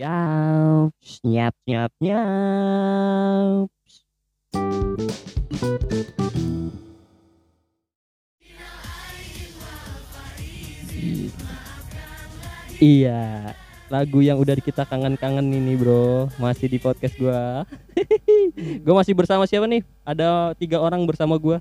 [0.00, 3.68] Yap, nyap nyap nyap.
[12.80, 13.52] Iya,
[13.92, 17.68] lagu yang udah kita kangen-kangen ini bro, masih di podcast gua.
[18.88, 19.84] gua masih bersama siapa nih?
[20.08, 21.60] Ada tiga orang bersama gua.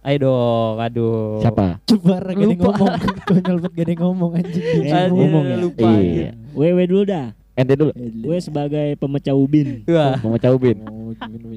[0.00, 1.42] Ayo dong, aduh.
[1.42, 1.82] Siapa?
[1.84, 2.70] Coba Lupa.
[2.70, 2.88] ngomong
[3.28, 5.56] Konyol banget ada ngomong anjing Eh, Anjir, ngomong ya?
[5.58, 5.88] lupa.
[5.92, 6.30] Iya.
[6.52, 7.26] Wewe dulu dah.
[7.52, 7.90] Ente dulu.
[7.96, 9.82] Gue sebagai pemecah ubin.
[9.84, 10.78] Wah, Pemecah ubin.
[10.86, 11.10] Oh,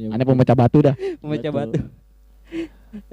[0.09, 0.95] Aneh pemecah batu dah.
[1.21, 1.79] pemecah batu.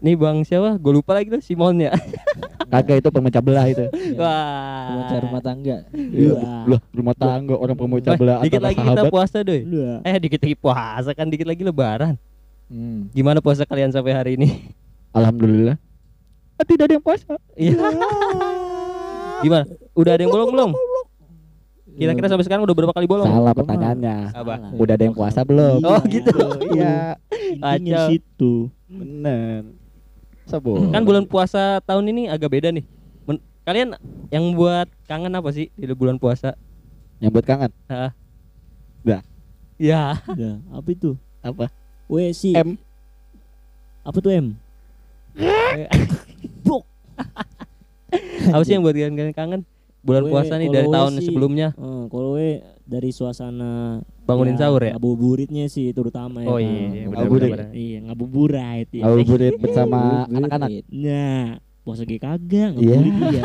[0.01, 0.75] Nih Bang siapa?
[0.75, 1.93] Gue lupa lagi tuh Simon ya.
[2.73, 3.85] Kagak itu pemecah belah itu.
[4.17, 4.89] Wah.
[4.91, 6.33] Pemecah rumah tangga Iya.
[6.35, 6.63] Wah.
[6.67, 9.13] Loh, rumah tangga orang pemecah belah dikit lagi kita sahabat.
[9.13, 9.61] puasa doi.
[9.63, 9.95] Lu ya.
[10.03, 12.17] Eh dikit lagi puasa kan dikit lagi lebaran.
[12.67, 13.13] hmm.
[13.13, 14.73] Gimana puasa kalian sampai hari ini?
[15.15, 15.77] Alhamdulillah.
[16.59, 17.39] Ah, tidak ada yang puasa.
[17.55, 17.79] Iya.
[19.45, 19.65] Gimana?
[19.95, 20.71] Udah ada yang bolong belum?
[21.99, 23.27] Kira-kira sampai sekarang udah berapa kali bolong?
[23.27, 24.17] Salah pertanyaannya.
[24.31, 24.55] Apa?
[24.59, 24.71] Salah.
[24.79, 25.83] Udah ada yang puasa belum?
[25.83, 26.39] Oh gitu.
[26.75, 27.19] Iya.
[27.59, 28.07] Intinya Kacau.
[28.07, 28.53] di situ.
[28.87, 29.63] Bener.
[30.47, 30.79] Sabo.
[30.95, 32.87] Kan bulan puasa tahun ini agak beda nih.
[33.27, 33.99] Men- kalian
[34.31, 36.55] yang buat kangen apa sih di bulan puasa?
[37.19, 37.75] yang buat kangen.
[37.91, 38.15] Hah?
[39.03, 39.23] Dah.
[39.75, 40.23] Ya.
[40.39, 41.19] Ya, apa itu?
[41.43, 41.67] Apa?
[42.07, 42.55] W si.
[42.55, 42.79] M.
[44.07, 44.55] Apa tuh M?
[48.49, 49.63] Apa sih yang buat kalian kangen?
[50.01, 54.57] Bulan Gue, puasa nih dari gue tahun sih- sebelumnya Eh, kalau we dari suasana bangunin
[54.57, 54.95] sahur ya?
[54.95, 56.49] Ngabuburitnya sih terutama ya.
[56.49, 57.51] Oh iya, iya, Ngabuburit.
[57.71, 59.03] Iya, ngabuburit ya.
[59.05, 60.69] Ngabuburit bersama anak-anak.
[60.89, 61.45] Nah,
[61.83, 62.97] puasa ge kagak Iya.
[62.97, 63.43] ngabuburit iya.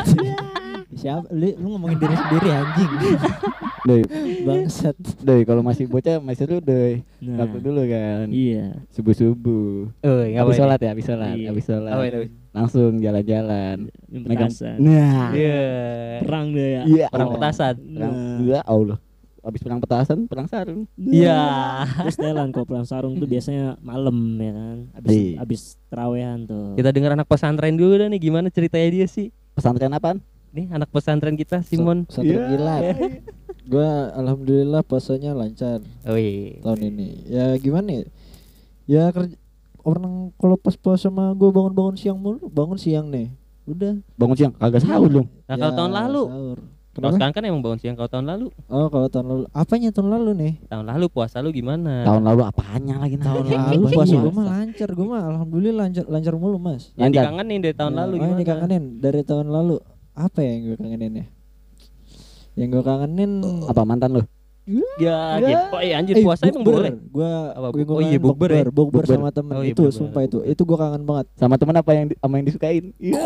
[1.02, 1.26] Siapa?
[1.30, 2.92] Lu, lu ngomongin diri sendiri anjing
[3.84, 4.00] Doi,
[4.48, 7.04] Bangsat doi kalau masih bocah masih seru doi.
[7.20, 8.32] Nah, Waktu dulu kan.
[8.32, 8.80] iya.
[8.90, 9.92] Subuh-subuh.
[10.00, 10.56] Oh, Habis ngapain?
[10.58, 11.48] sholat ya, habis sholat, Iya.
[11.52, 11.92] habis sholat.
[11.92, 12.32] Ngapain, ngapain?
[12.54, 13.78] Langsung jalan-jalan.
[14.08, 14.48] Megang.
[14.48, 14.78] petasan.
[14.80, 15.30] Nah.
[15.34, 15.62] Iya.
[16.22, 16.82] Perang deh ya.
[16.86, 17.08] Iya.
[17.10, 17.34] Perang Oh.
[17.36, 17.76] petasan.
[17.76, 18.38] Perang, Nah.
[18.42, 18.98] ya Allah.
[19.44, 20.88] Habis perang petasan, perang sarung.
[20.96, 21.40] Iya.
[22.08, 24.78] Terus Thailand kalau perang sarung tuh biasanya malam ya kan.
[24.96, 25.36] Abis Iya.
[25.38, 26.72] abis terawehan tuh.
[26.74, 29.36] Kita dengar anak pesantren dulu dah nih gimana ceritanya dia sih?
[29.52, 30.24] Pesantren apaan?
[30.54, 32.08] Nih anak pesantren kita Simon.
[32.08, 32.76] Satu gila
[33.66, 36.60] Gua alhamdulillah puasanya lancar Oh iya.
[36.60, 38.04] tahun ini Ya gimana ya
[38.84, 39.36] Ya kerja
[39.80, 43.32] Orang kalau pas puasa mah gue bangun-bangun siang mulu Bangun siang nih
[43.64, 45.28] Udah Bangun siang kagak sahur dong.
[45.44, 46.58] Nah kalau Ya, tahun lalu, sahur.
[46.60, 47.16] kalau Kenapa?
[47.16, 48.46] sekarang kan emang bangun siang kalau tahun lalu.
[48.66, 52.04] Oh kalau tahun lalu Apanya tahun lalu nih Tahun lalu puasa lu gimana?
[52.04, 53.60] Tahun lalu apanya lagi Tahun nanya?
[53.72, 54.36] lalu puasa gue Puasa.
[54.36, 58.12] mah lancar Gue mah alhamdulillah lancar, lancar mulu mas Yang dikangenin dari tahun Ya, lalu
[58.12, 58.30] oh, gimana?
[58.30, 59.76] yang dikangenin dari tahun lalu
[60.14, 61.26] Apa ya yang gue kangenin ya
[62.54, 63.32] Yang gue kangenin
[63.66, 64.24] Apa mantan lu?
[64.96, 65.44] Ya, Ya.
[65.44, 65.66] gitu.
[65.70, 66.96] Oh iya anjir puasa emang boleh.
[67.06, 68.64] Gua Apa, gue oh iya, bukber ya?
[68.66, 69.04] bukber Bukber.
[69.06, 70.00] sama temen Oh iya, itu bener-bener.
[70.00, 70.38] sumpah itu.
[70.42, 71.26] Itu gua kangen banget.
[71.36, 72.86] Sama temen apa yang di- sama yang disukain?
[72.96, 73.20] Iya.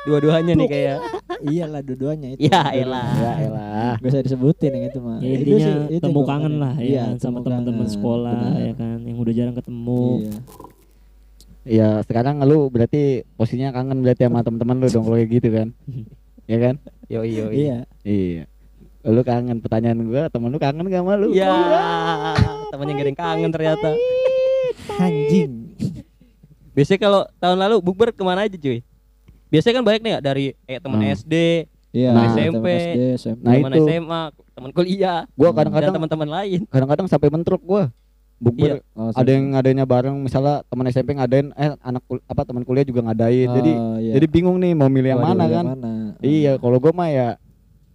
[0.00, 0.98] Dua-duanya nih kayak.
[1.44, 2.40] Iyalah dua-duanya itu.
[2.42, 3.04] Ya elah.
[3.14, 3.92] Ya elah.
[3.98, 5.18] Gak usah disebutin yang itu mah.
[5.20, 8.60] Ya, Itu intinya sih- itu temu kangen lah ya Iya, kan, sama teman-teman sekolah Benar.
[8.62, 10.02] ya kan yang udah jarang ketemu.
[10.18, 10.34] Iya.
[11.68, 13.02] Ya sekarang lu berarti
[13.34, 15.68] posisinya kangen berarti sama teman-teman lu dong kalau kayak gitu kan?
[16.48, 16.74] ya kan?
[17.08, 17.88] Yo yo Iya.
[18.04, 18.44] Iya.
[19.02, 21.32] Lu kangen pertanyaan gua, temen lu kangen gak sama lu?
[21.32, 21.48] Ya,
[22.68, 23.88] temannya gak ada yang kangen ternyata.
[24.98, 25.52] Anjing.
[26.76, 28.84] Biasanya kalau tahun lalu bukber ke mana aja cuy?
[29.48, 31.08] Biasanya kan banyak nih ya dari eh teman Hmm.
[31.10, 31.34] SD,
[31.88, 32.10] Iya.
[32.12, 32.52] Nah, SMP.
[32.60, 33.40] temen SD, SMP.
[33.40, 33.84] Nah, teman itu.
[33.88, 36.60] SMA, teman kuliah, Gua dan kadang-kadang teman-teman lain.
[36.68, 37.88] kadang-kadang sampai bentrok gua.
[38.38, 42.62] Bukber Oh, ada yang ngadainnya bareng misalnya teman SMP ngadain eh anak kul- apa teman
[42.62, 43.50] kuliah juga ngadain.
[43.52, 44.12] Jadi Oh, iya.
[44.14, 45.64] jadi bingung nih mau milih yang Waduh, mana Yang kan?
[45.68, 45.92] mana?
[46.20, 47.28] Iya, kalau gua mah ya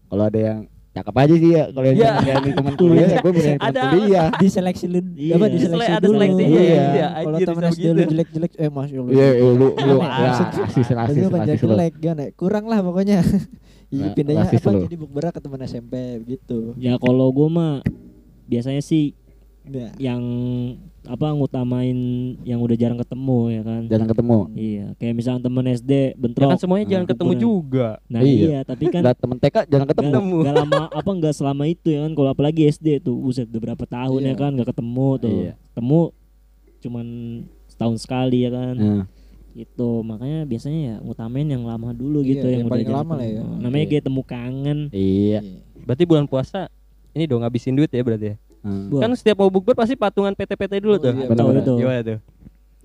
[0.06, 0.60] kalau ada yang
[0.94, 1.64] cakep aja sih ya.
[1.70, 2.12] Kalau yang Iya.
[2.22, 2.54] yeah.
[2.54, 3.82] teman kuliah ya gua milih yang teman Ada.
[3.90, 4.28] kuliah.
[4.36, 5.34] Diseleksi lu Iya.
[5.34, 6.14] apa diseleksi Ada dulu.
[6.14, 6.84] seleksi, iya, Iya.
[6.92, 9.12] iya, Kalau bisa SD lu jelek-jelek eh masya Allah.
[9.12, 11.72] Iya, iya, lu lu ya maksud- rasis rasis rasis lu.
[11.72, 12.14] jelek ya.
[12.34, 13.20] Kurang lah pokoknya.
[13.90, 14.80] Iya Nah, pindahnya rasis apa lu.
[14.84, 15.94] jadi bukber ke teman SMP
[16.26, 16.74] gitu.
[16.76, 17.80] Ya kalau gue mah
[18.44, 19.16] biasanya sih
[19.64, 19.96] Ya.
[19.98, 20.20] yang
[21.04, 21.96] apa ngutamain
[22.42, 23.82] yang udah jarang ketemu ya kan.
[23.88, 24.38] Jarang ketemu.
[24.52, 26.50] Iya, kayak misalnya temen SD Ya bentrok.
[26.50, 27.42] kan semuanya Nah, ketemu bukber.
[27.42, 27.90] juga.
[28.06, 28.36] Nah Iya.
[28.36, 30.12] iya, tapi kan Lah temen TK jarang ketemu.
[30.12, 33.62] Gak, gak lama apa nggak selama itu ya kan kalau apalagi SD tuh buset udah
[33.64, 34.30] berapa tahun Iya.
[34.30, 35.54] ya kan nggak ketemu tuh Iya.
[35.66, 36.00] ketemu
[36.80, 37.06] cuman
[37.66, 39.04] setahun sekali ya kan Nah,
[39.54, 43.00] gitu makanya biasanya ya ngutamain yang lama dulu Iya, gitu yang, yang udah paling jarang
[43.02, 43.32] lama lah ya.
[43.38, 43.56] ketemu.
[43.60, 43.92] namanya Iya.
[43.94, 45.40] kayak temu kangen iya.
[45.80, 46.68] Berarti bulan puasa
[47.12, 48.38] ini dong ngabisin duit ya berarti ya.
[48.64, 48.88] Hmm.
[48.96, 51.12] Kan setiap mau bukber pasti patungan PT-PT dulu Oh, tuh.
[51.12, 51.52] iya, benar.
[51.54, 52.20] itu Gimana tuh?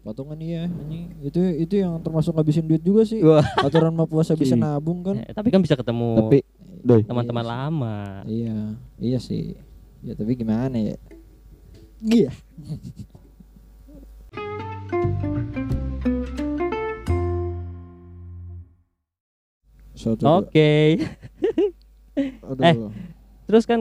[0.03, 1.05] Patungan iya anjing.
[1.23, 3.23] Itu itu yang termasuk ngabisin duit juga sih.
[3.23, 3.47] Wah.
[3.59, 4.63] Aturan mah puasa bisa Iya.
[4.75, 5.21] nabung kan.
[5.21, 6.39] Eh, tapi kan bisa ketemu Tapi
[6.83, 7.99] doi, teman-teman Iya lama.
[8.27, 8.59] Iya,
[8.99, 9.55] iya sih.
[10.03, 10.97] Ya tapi gimana ya?
[12.01, 12.31] Iya.
[20.25, 20.71] Oke.
[22.43, 22.63] aduh.
[22.63, 22.75] Eh.
[23.47, 23.81] terus kan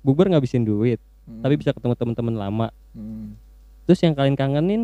[0.00, 1.40] bukber ngabisin duit Hmm.
[1.40, 3.34] tapi bisa ketemu teman-teman lama Hmm.
[3.84, 4.82] terus yang kalian kangenin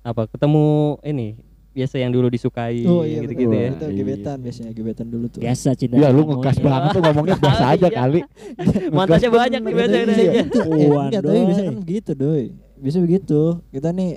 [0.00, 0.64] apa ketemu
[1.02, 1.34] ini
[1.70, 3.94] biasa yang dulu disukai Oh iya gitu-gitu ya Itu Iya.
[3.94, 5.38] gebetan biasanya gebetan dulu tuh.
[5.38, 6.58] biasa cinta Iya lu monyet.
[6.58, 7.94] banget tuh ngomongnya biasa aja Iya.
[7.94, 8.20] kali.
[8.96, 10.42] mantannya banyak nih biasa Iya, udah iya, aja.
[10.74, 12.44] Eh, enggak, tapi bisa kan begitu, doi.
[12.76, 13.40] Bisa begitu.
[13.68, 14.10] Kita nih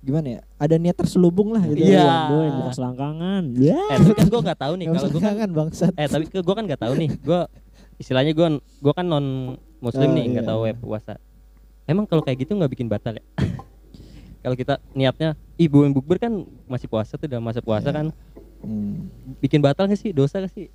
[0.00, 0.40] gimana ya?
[0.56, 1.82] Ada niat terselubung lah gitu.
[1.82, 2.06] Iya.
[2.28, 5.92] Doi, bukan selangkangan ya eh tapi kan gue nggak tahu nih kalau gue kan bangsat.
[5.92, 7.40] eh tapi gue kan nggak tahu nih gue
[7.96, 9.26] istilahnya gue gue kan non
[9.82, 10.50] muslim Oh, nih nggak iya.
[10.50, 11.14] tahu web puasa
[11.84, 13.24] emang kalau kayak gitu nggak bikin batal ya
[14.42, 16.32] kalau kita niatnya ibu yang bukber kan
[16.64, 17.94] masih puasa tuh dalam masa puasa Iya.
[17.94, 18.06] kan
[18.58, 19.10] Hmm.
[19.38, 20.70] bikin batal gak sih dosa gak sih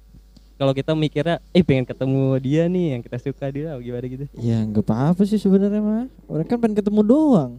[0.55, 4.59] kalau kita mikirnya eh pengen ketemu dia nih yang kita suka dia gimana gitu Ya
[4.61, 6.05] nggak apa-apa sih sebenarnya mah.
[6.25, 7.51] Orang kan pengen ketemu doang.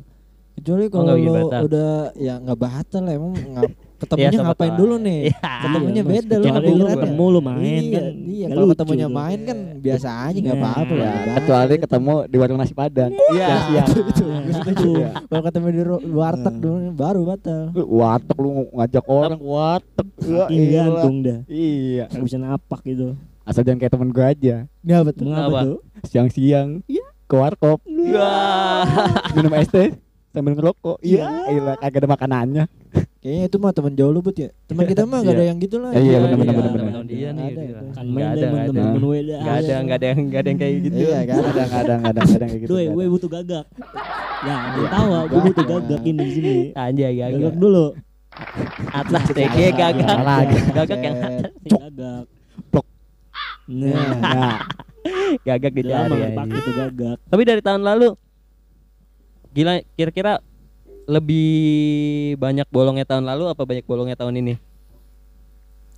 [0.53, 1.61] Kecuali Oh, kalau lo batal.
[1.65, 5.21] udah ya nggak batal emang ngap, ketemunya Iya, sama ngapain dulu nih?
[5.27, 5.51] Iya.
[5.59, 6.95] Ketemunya Mas, beda lo kecuali lu pikirannya.
[6.95, 10.93] ketemu lu main iya, kan Iya, kalau ketemunya main kan biasa aja nggak Nah, apa-apa.
[10.95, 13.11] Ya, nggak kecuali ketemu di warung nasi padang.
[13.29, 13.49] Iya.
[13.69, 13.83] Iya.
[14.69, 14.91] Itu.
[15.25, 17.63] Kalau ketemu di warteg dulu baru batal.
[17.75, 20.09] Warteg lu ngajak orang warteg.
[20.23, 22.05] Ya, Iya gantung dah Iya.
[22.09, 24.57] nggak bisa napak gitu Asal jangan kayak temen gue aja.
[24.81, 25.25] Nggak betul.
[25.27, 26.69] Mengapa tuh Siang-siang
[27.25, 27.81] ke warkop
[29.35, 29.93] minum es teh
[30.29, 31.01] sambil ngerokok.
[31.01, 32.65] Iya, iya kagak ada makanannya.
[33.29, 34.49] Kayaknya itu mah teman jauh lu but ya.
[34.65, 35.45] Teman kita mah ada Iya.
[35.45, 35.93] yang gitu lah.
[35.93, 36.73] Iya, iya, benar, benar, Iya, benar, benar.
[36.81, 37.61] teman-teman dia nih ada
[37.93, 38.65] kan main ada, ada.
[38.65, 41.37] temen weda nggak ada nggak ada yang nggak ada yang kayak gitu Iya kan.
[41.37, 42.73] Ada nggak ada nggak ada nggak ada kayak gitu.
[42.73, 43.13] Nggak gue ada.
[43.13, 43.65] butuh gagak.
[44.39, 46.55] Ya, gue tahu, gue butuh gagak ini di sini.
[46.73, 47.87] anjay Gagak gagak dulu.
[48.89, 50.19] atas TG gagak
[50.73, 52.23] gagak yang atas Gagak.
[52.71, 52.87] Plok.
[53.69, 54.57] Nah, Nah,
[55.45, 57.17] gagak udah lama pakai tuh gagak.
[57.25, 58.09] tapi dari tahun lalu
[59.51, 60.39] gila kira-kira
[61.09, 61.49] lebih
[62.37, 64.55] banyak bolongnya tahun lalu apa banyak bolongnya tahun ini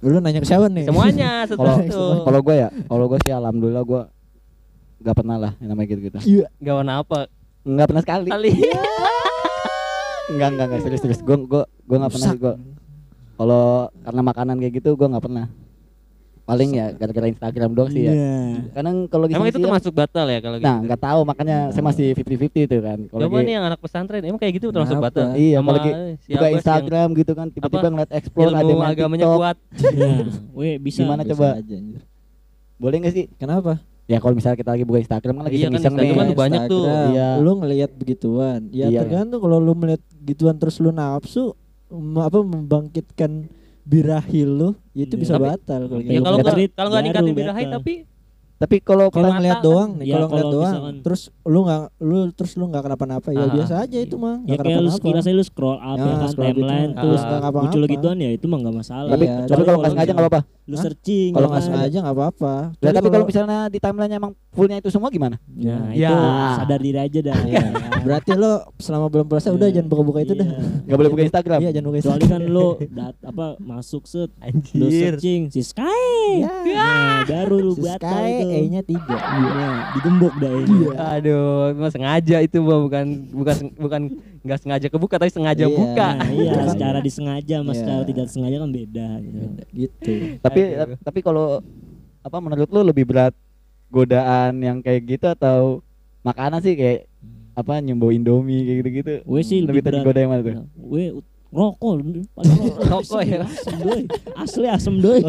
[0.01, 0.89] Lu nanya ke siapa nih?
[0.89, 4.03] semuanya kalau satu kalau gue ya, kalau gue sih alhamdulillah gue
[5.01, 6.19] nggak pernah lah yang namanya gitu-gitu.
[6.23, 6.47] Iya.
[6.57, 7.19] gak warna apa
[7.61, 8.29] Nggak pernah sekali.
[8.31, 8.53] kali
[10.31, 11.21] Enggak enggak enggak serius serius.
[11.21, 12.55] Gue gue gue nggak pernah sih gue.
[13.37, 13.65] Kalau
[14.01, 15.47] karena makanan kayak gitu gue nggak pernah.
[16.51, 18.11] Paling ya gara-gara Instagram doang sih ya.
[18.11, 21.57] Nah, Kadang kalau lagi emang itu termasuk batal ya kalau Nah, gitu nggak tahu makanya
[21.71, 22.99] saya masih 50-50 itu kan.
[23.07, 25.91] Kalau Coba nih yang anak pesantren emang kayak gitu termasuk batal Iya, Sama kalau lagi
[26.19, 29.39] si buka yang Instagram gitu kan tiba-tiba ngeliat explore ada yang agamanya TikTok.
[29.39, 29.57] kuat
[29.97, 30.19] nah,
[30.53, 30.99] weh bisa.
[31.01, 31.49] Gimana Biasa coba?
[31.57, 31.77] aja.
[32.77, 33.25] Boleh nggak sih?
[33.37, 33.73] Kenapa?
[34.05, 36.03] Ya kalau misalnya kita lagi buka Instagram kan lagi Iya kan, iseng-iseng nih.
[36.03, 36.83] Instagram tuh banyak tuh.
[36.83, 37.29] Instagram, Iya.
[37.39, 38.61] Lu ngelihat begituan.
[38.69, 38.99] Ya Iya.
[39.01, 41.55] tergantung kalau lu melihat gituan terus lu nafsu
[42.17, 43.47] apa membangkitkan
[43.91, 45.23] birahi lu, ya itu Iya.
[45.27, 46.23] bisa Tapi- batal kalau ya gitu.
[46.23, 47.93] kalau nggak kalau nggak ningkatin birahi tapi
[48.61, 49.65] Tapi kalau kalau mata ngeliat kan.
[49.65, 53.29] doang nih, Ya, kalau ngeliat doang, misalkan- terus lu nggak lu terus lu nggak kenapa-napa,
[53.31, 53.49] ya Ah.
[53.49, 56.29] biasa aja itu mah, Ya kayak lu sekilas aja lu scroll up Ya, ya kan
[56.29, 56.61] scroll gitu.
[56.61, 57.01] timeline Ah.
[57.01, 57.59] terus ngapa-ngapa.
[57.59, 59.09] muncul gituan ya itu mah nggak masalah.
[59.09, 60.41] tapi Iya, tapi kalau nggak sengaja nggak apa-apa.
[60.63, 60.85] Lu Hah?
[60.85, 62.55] searching Kalau ya nggak sengaja nggak apa-apa.
[62.77, 65.35] Lah, tapi kalau misalnya di timeline emang fullnya itu semua gimana?
[65.49, 66.13] Nah, Ya.
[66.13, 66.17] itu
[66.55, 67.39] sadar diri aja dah.
[67.43, 67.65] Iya.
[68.01, 69.75] Berarti lo selama belum puasa udah Iya.
[69.75, 70.47] jangan buka-buka itu dah.
[70.47, 70.61] Iya.
[70.85, 71.59] Nggak boleh buka Instagram.
[71.59, 72.07] Iya, jangan buka itu.
[72.07, 74.31] Kecuali kan lu dat apa masuk set
[74.73, 76.07] lu searching si Sky.
[76.39, 76.53] Ya.
[76.71, 78.50] Nah, baru lu batal Sky itu.
[78.53, 79.17] E-nya tiga.
[79.17, 80.79] Iya, digembok dah ini.
[80.93, 84.01] aduh emang sengaja itu bukan bukan bukan
[84.41, 85.73] nggak sengaja kebuka tapi sengaja Iya.
[85.73, 87.79] buka iya, secara disengaja sama Iya.
[87.79, 89.39] secara tidak sengaja kan beda gitu.
[89.71, 90.13] Gitu.
[90.39, 90.97] Tapi Aduh.
[90.99, 91.47] tapi kalau
[92.21, 93.33] apa menurut lu lebih berat
[93.89, 95.81] godaan yang kayak gitu atau
[96.21, 97.09] makanan sih kayak
[97.53, 99.13] apa nyembo Indomie kayak gitu-gitu.
[99.25, 100.05] Gue sih lebih lebih berat.
[100.05, 100.55] goda yang mana tuh?
[100.73, 101.03] Gue
[101.51, 101.93] rokok
[102.81, 103.43] Rokok ya?
[103.43, 104.03] asem doi
[104.35, 105.21] asli asem doi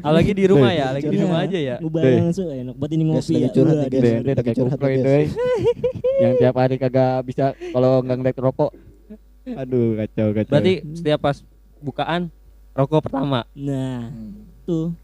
[0.00, 1.24] apalagi di rumah ya lagi di Iya.
[1.24, 4.00] rumah aja ya lu bayang so enak buat ini Guys, ngopi lagi ya curhat gitu.
[4.00, 5.26] dia udah kayak ya, itu eh.
[6.18, 8.70] yang tiap hari kagak bisa kalau nggak ngeliat rokok.
[9.46, 10.50] Aduh kacau kacau.
[10.50, 11.36] berarti setiap pas
[11.78, 12.32] bukaan
[12.72, 14.08] rokok pertama nah
[14.64, 14.96] tuh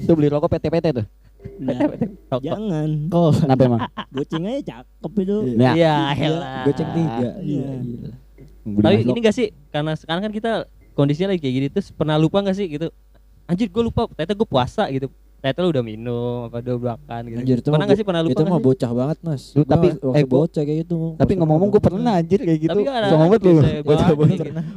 [0.00, 1.06] itu beli rokok PT-PT tuh.
[1.60, 1.76] nah,
[2.40, 3.80] jangan Oh, Kenapa emang?
[4.16, 5.70] goceng aja cakep itu Ya.
[5.76, 6.64] iya elah.
[6.64, 7.30] goceng tiga.
[7.38, 7.68] Iya.
[8.64, 10.52] Tapi ini gak sih karena sekarang kan kita
[10.92, 12.88] kondisinya lagi kayak gini terus pernah lupa gak sih gitu
[13.44, 17.38] anjir gue lupa ternyata gue puasa gitu ternyata lu udah minum apa udah makan gitu
[17.38, 18.64] Anjir, itu pernah gak sih pernah lupa Itu mah sih?
[18.64, 19.42] bocah banget, Mas.
[19.52, 20.98] Lu, Gua tapi- waktu eh, gua- bocah kayak gitu.
[21.14, 22.70] Tapi ngomong-ngomong gue pernah anjir kayak gitu.
[22.72, 23.60] tapi kan ada Ngomong lu.
[23.84, 24.06] Bocah.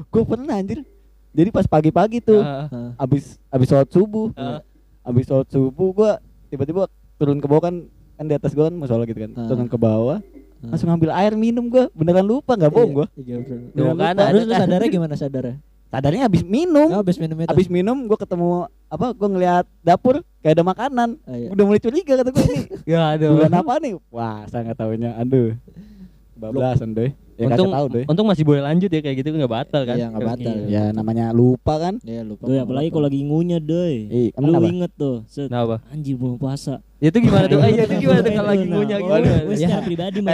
[0.05, 0.79] Gue pernah anjir.
[1.31, 2.97] Jadi pas pagi-pagi tuh Hah.
[2.97, 4.59] abis abis sholat subuh ah.
[5.05, 6.11] abis sholat subuh gua
[6.49, 7.75] tiba-tiba turun ke bawah kan
[8.17, 9.45] kan di atas gua kan musola gitu kan Ah.
[9.45, 10.17] turun ke bawah
[10.57, 10.73] Ah.
[10.73, 11.85] langsung ngambil air minum gua.
[11.93, 13.07] Beneran lupa nggak bohong gua.
[13.13, 13.45] Iya.
[13.45, 15.57] Tuh Beneran kan, Terus lu sadarnya gimana sadarnya?
[15.87, 16.87] sadarnya abis minum.
[16.91, 17.47] Oh, habis minum itu.
[17.47, 18.49] abis minum gua ketemu
[18.91, 21.09] apa gua ngeliat dapur kayak ada makanan.
[21.23, 21.47] Ah, iya.
[21.51, 22.61] udah mulai curiga kata gua ini
[22.91, 23.39] ya aduh.
[23.39, 23.91] bulan apa nih?
[24.11, 25.55] Wah saya nggak tahunya aduh.
[26.37, 27.11] Bablasan deh.
[27.37, 28.05] Ya untung tahu deh.
[28.09, 29.93] untung masih boleh lanjut ya kayak gitu nggak batal kan?
[29.93, 30.55] Iya, nggak batal.
[30.65, 32.01] ya namanya lupa kan?
[32.01, 32.49] Iya, lupa.
[32.49, 35.45] Doi, apalagi kalau lagi ngunyah doi eh lu inget tuh set.
[35.53, 37.61] Nah apa anjir belum puasa Itu gimana tuh?
[37.61, 39.27] Ah, iya itu gimana tuh kalau lagi Nah, ngunyah gimana?
[39.45, 40.33] Gue secara pribadi mah.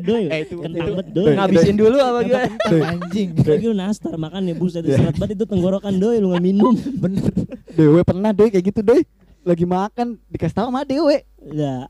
[0.00, 1.04] Doi, eh, itu- kentang doi.
[1.12, 1.32] Doi.
[1.36, 2.48] Ngabisin dulu apa gimana?
[2.88, 6.72] anjing Lagi lu nastar makan ya buset seret banget itu tenggorokan doi lu nggak minum.
[6.96, 7.28] bener
[7.70, 9.04] Dewe pernah doi kayak gitu doi.
[9.40, 11.20] Lagi makan dikasih tahu sama Dewe.
[11.52, 11.84] Ya,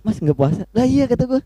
[0.00, 0.66] Mas nggak puasa.
[0.70, 1.40] Lah iya kata gue.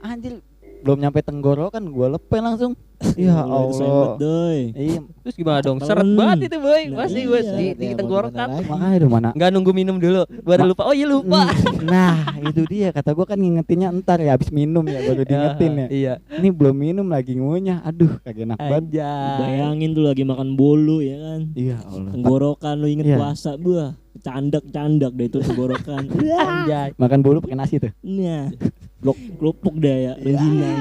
[0.00, 0.42] Anjir
[0.80, 2.72] belum nyampe tenggorokan gue lepe langsung.
[3.16, 4.16] ya Allah.
[4.16, 4.76] doi.
[4.76, 5.80] Iya, Terus gimana dong?
[5.80, 6.82] Seret banget itu boy.
[6.86, 7.26] Nah, Pasti iya.
[7.26, 8.46] gue di, di mau tenggorokan.
[8.62, 9.28] makanya di mana?
[9.32, 10.82] Nggak nunggu minum dulu, baru lupa.
[10.84, 11.48] Oh iya lupa.
[11.80, 15.86] Nah, itu dia kata gue kan ngingetinnya entar ya habis minum ya baru diingetin ya.
[15.88, 16.12] Iya.
[16.30, 17.80] Ini belum minum lagi ngunyah.
[17.82, 19.00] Aduh, kagak enak banget.
[19.40, 21.40] Bayangin tuh lagi makan bolu ya kan.
[21.56, 22.10] Iya, Allah.
[22.12, 23.16] Tenggorokan lu inget Iya.
[23.16, 23.96] puasa buah.
[24.20, 26.04] Candak candak deh itu tenggorokan.
[26.44, 26.92] Anjay.
[27.00, 27.92] Makan bolu pakai nasi tuh.
[28.04, 28.52] Nah,
[29.00, 30.80] blok kelupuk dah ya, rengginang.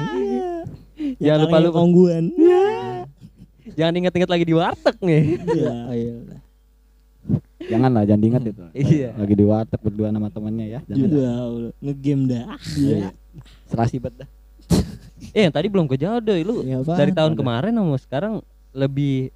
[1.17, 2.24] Jangan lupa lu- kongguan.
[3.79, 5.22] Jangan inget-inget lagi di warteg nih.
[5.39, 5.75] Iya.
[5.89, 6.15] oh iya
[7.69, 8.63] Jangan lah, jangan diingat itu.
[8.74, 9.10] Iya.
[9.13, 10.79] Lagi di warteg berdua sama temannya ya.
[10.89, 11.08] Jangan.
[11.12, 11.34] Ya
[11.79, 12.46] ngegame dah.
[12.75, 13.10] Iya.
[13.69, 14.29] Serasi banget dah.
[15.36, 16.65] Eh yang tadi belum kejauh doi lu.
[16.65, 16.98] Iya, apaan?
[16.98, 17.39] Dari tahun Ada.
[17.39, 18.34] kemarin sama sekarang
[18.74, 19.29] lebih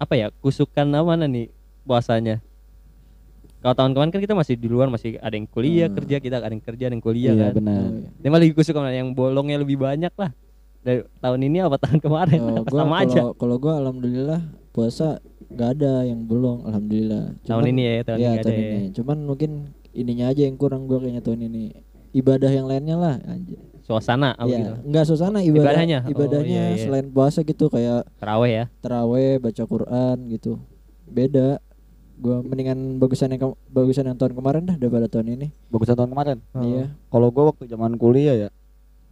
[0.00, 0.26] apa ya?
[0.42, 1.52] Kusukan mana nih
[1.86, 2.42] puasanya?
[3.60, 5.96] Kalau tahun kemarin kan kita masih di luar masih ada yang kuliah Hmm.
[5.96, 7.52] kerja kita ada yang kerja ada yang kuliah Iya, kan.
[7.60, 7.76] benar.
[7.78, 8.08] Oh, iya.
[8.16, 10.30] Ini malah kusuk mana yang bolongnya lebih banyak lah.
[10.80, 12.40] Dari tahun ini apa tahun kemarin?
[12.40, 13.20] Oh, gua sama aja.
[13.20, 14.40] kalau kalau gua alhamdulillah
[14.70, 17.36] puasa nggak ada yang belum alhamdulillah.
[17.44, 18.70] Tahun ini ya, tahun iya, ini nggak tahun ada ya.
[18.72, 18.86] ini.
[18.96, 19.50] Cuman mungkin
[19.92, 21.64] ininya aja yang kurang gua kayaknya tahun ini.
[22.10, 23.60] Ibadah yang lainnya lah anjir.
[23.84, 24.72] Suasana apa Iya, gitu.
[24.82, 25.98] enggak suasana ibadah Ibadahnya?
[26.00, 26.80] Oh, ibadahnya iya, iya.
[26.80, 28.64] selain puasa gitu kayak Terawih ya.
[28.80, 30.52] teraweh, baca Quran gitu.
[31.04, 31.60] Beda.
[32.20, 35.48] Gua mendingan bagusan yang ke- bagusan yang tahun kemarin dah daripada tahun ini.
[35.72, 36.38] Bagusan tahun kemarin.
[36.60, 36.92] Iya.
[37.08, 38.48] Kalau gua waktu zaman kuliah ya,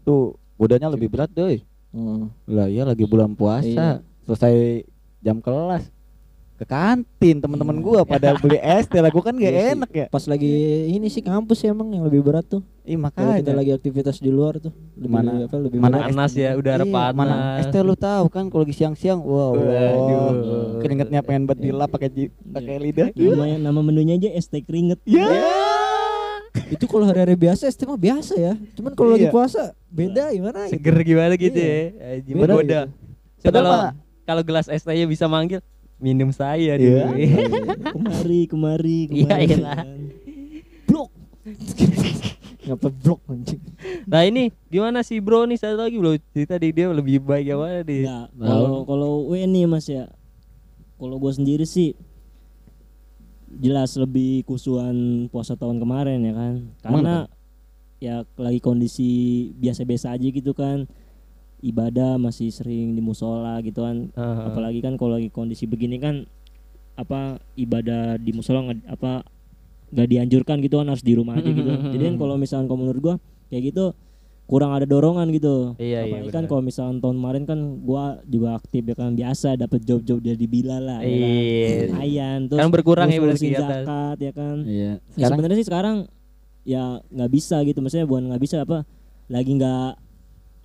[0.04, 1.64] tuh godanya lebih berat doi.
[1.96, 2.28] Oh.
[2.44, 3.64] Lah iya lagi bulan puasa.
[3.64, 3.90] Iya.
[4.28, 4.84] Selesai
[5.24, 5.88] jam kelas
[6.58, 7.84] ke kantin teman-teman Iya.
[7.86, 9.74] gua pada beli es teh lah gua kan gak Iya sih.
[9.78, 10.06] enak ya.
[10.08, 10.50] Pas lagi
[10.90, 12.66] ini sih kampus ya emang yang lebih berat tuh.
[12.82, 13.52] Ih Kalau kita makanya.
[13.54, 16.10] lagi aktivitas di luar tuh lebih Mana- apa lebih mana berat.
[16.10, 17.14] Panas ya, udara Iya, panas.
[17.14, 20.80] Mana es teh lu tahu kan kalau lagi siang-siang wow, Waduh.
[20.80, 23.08] keringetnya pengen buat dilap pakai ji- pakai lidah.
[23.14, 24.98] Namanya nama menunya aja es teh keringet.
[25.04, 25.30] Ya.
[26.68, 28.58] Itu kalau hari-hari biasa es teh mah biasa ya.
[28.74, 29.32] Cuman kalau lagi Iya.
[29.32, 30.66] puasa beda gimana?
[30.66, 30.74] gitu.
[30.74, 31.70] Seger gimana gitu Iya.
[31.70, 32.16] ya.
[32.18, 32.80] Anjing, Beda
[34.24, 35.64] kalau gelas es tehnya bisa manggil
[35.98, 37.06] minum saya Iya.
[37.06, 37.10] dulu.
[37.92, 39.44] Kemari, kemari, Iya, kemari.
[39.46, 39.76] iyalah.
[39.78, 39.98] kan.
[40.84, 41.10] Blok.
[42.60, 43.60] Ngapa blok anjing?
[44.04, 47.58] Nah ini gimana sih bro nih satu lagi bro cerita di dia lebih baik yang
[47.58, 50.04] mana di Nggak, kalau kalau W nih Mas ya.
[50.94, 51.96] Kalau gua sendiri sih
[53.50, 54.94] jelas lebih kusuhan
[55.28, 56.54] puasa tahun kemarin ya kan.
[56.78, 57.14] Karena
[57.98, 59.10] ya lagi kondisi
[59.56, 60.84] biasa-biasa aja gitu kan.
[61.60, 64.14] Ibadah masih sering di musola gitu kan.
[64.14, 66.22] Ah, Apalagi kan kalau lagi kondisi begini kan
[66.94, 69.22] apa ibadah di musola nggak apa
[69.88, 71.66] nggak dianjurkan gitu kan harus di rumah aja gitu.
[71.66, 73.14] Jadi kan kalau misalkan kalau menurut gua
[73.48, 73.90] kayak gitu
[74.44, 75.76] kurang ada dorongan gitu.
[75.76, 76.50] Iya, iya, Apalagi kan benar.
[76.50, 80.82] kalau misalkan tahun kemarin kan gua juga aktif ya kan biasa dapat job-job dari Bilal
[80.82, 81.00] lah.
[81.00, 81.28] ya kan.
[81.28, 81.68] Iya.
[81.84, 84.56] Lumayan terus Kan berkurang ya berarti zakat ya kan.
[84.62, 84.90] Iya.
[84.90, 85.96] Ya, Sekarang sebenarnya sih sekarang
[86.62, 88.84] ya nggak bisa gitu maksudnya bukan nggak bisa apa
[89.26, 89.88] lagi nggak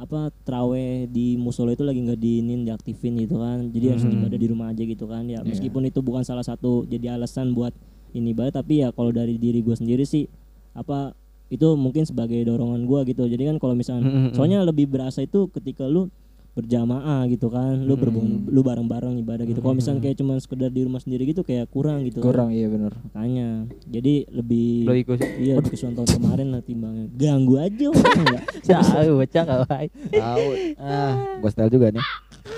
[0.03, 4.19] apa traweh di musola itu lagi nggak diinin diaktifin gitu kan jadi harus Mhm.
[4.19, 5.47] ibadah di rumah aja gitu kan ya Iya.
[5.47, 7.71] meskipun itu bukan salah satu jadi alasan buat
[8.11, 10.27] ini ibadah tapi ya kalau dari diri gue sendiri sih
[10.73, 11.15] apa
[11.47, 14.29] itu mungkin sebagai dorongan gua gitu jadi kan kalau misalnya Mhm.
[14.33, 16.11] soalnya lebih berasa itu ketika lu
[16.53, 17.99] berjamaah gitu kan lu Mhm.
[17.99, 21.65] berbun lu bareng-bareng ibadah gitu kalau misalnya kayak cuman sekedar di rumah sendiri gitu kayak
[21.67, 22.25] kurang gitu kan.
[22.25, 22.93] Kurang iya bener.
[23.03, 23.49] makanya
[23.83, 29.17] jadi lebih Lo ikut iya di kesuan tahun kemarin lah timbangnya ganggu aja enggak Jauh
[29.17, 29.87] bocah kawan.
[30.07, 30.47] tahu.
[30.77, 32.05] Ah, gua style juga nih.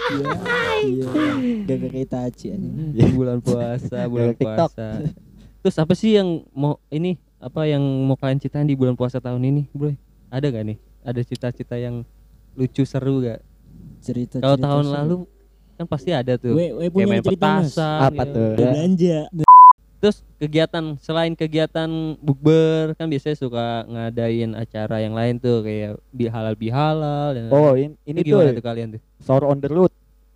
[0.05, 0.29] Iya.
[0.85, 1.05] Iya.
[1.65, 2.75] Gak kayak Itachi anjing.
[3.11, 5.01] bulan puasa, bulan puasa.
[5.59, 9.41] Terus apa sih yang mau ini apa yang mau kalian ceritain di bulan puasa tahun
[9.41, 9.95] ini, Bro?
[10.29, 10.77] Ada gak nih?
[11.01, 12.05] Ada cita-cita yang
[12.53, 13.41] lucu seru gak?
[14.05, 14.93] Cerita Kalau tahun seru.
[14.93, 15.15] lalu
[15.75, 16.53] kan pasti ada tuh.
[16.53, 17.99] we, we Kayak main petasan.
[18.05, 18.31] Apa gitu.
[18.31, 18.49] tuh?
[18.55, 19.19] Belanja
[19.95, 26.53] Terus kegiatan selain kegiatan bukber kan biasanya suka ngadain acara yang lain tuh kayak bihalal
[26.53, 29.01] bihalal dan Oh, in- ini Itu gimana tuh tuh kalian tuh?
[29.17, 29.89] sahur on the road.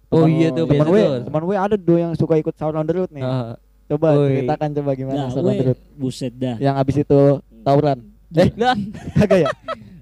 [0.09, 1.21] Oh iya tuh biasa gue, tuh.
[1.23, 3.21] temen gue ada tuh yang suka ikut sahur on the road nih.
[3.21, 3.53] Ah,
[3.85, 4.41] Coba Woi.
[4.41, 5.79] ceritakan coba gimana nah sahur on the road.
[5.93, 7.19] buset dah Yang abis itu
[7.61, 7.97] tawuran.
[8.31, 8.77] Eh, lah,
[9.17, 9.47] kagak ya?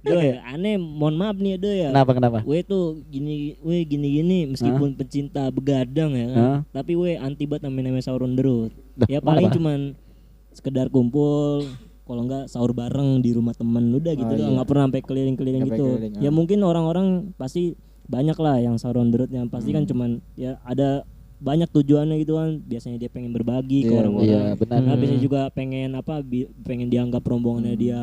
[0.09, 2.37] Doy, aneh mohon maaf nih ya Doy ya Kenapa kenapa?
[2.43, 7.65] we tuh gini we gini gini meskipun pecinta begadang ya kan tapi we anti banget
[7.65, 9.57] namanya namanya sahur on the road Dah, ya paling kenapa?
[9.57, 9.79] cuman
[10.49, 11.67] sekedar kumpul
[12.01, 14.47] kalau enggak sahur bareng di rumah temen udah gitu Oh, iya.
[14.49, 16.33] nggak pernah sampai keliling-keliling gitu keliling, ya ah.
[16.33, 19.91] mungkin orang-orang pasti banyak lah yang sahur on the road yang pasti kan Hmm.
[19.91, 21.03] cuman ya ada
[21.37, 24.77] banyak tujuannya gitu kan biasanya dia pengen berbagi ke Iya, orang-orang Iya, benar.
[24.79, 24.97] Nah, Hmm.
[24.97, 26.13] biasanya juga pengen apa
[26.63, 27.99] pengen dianggap rombongannya dia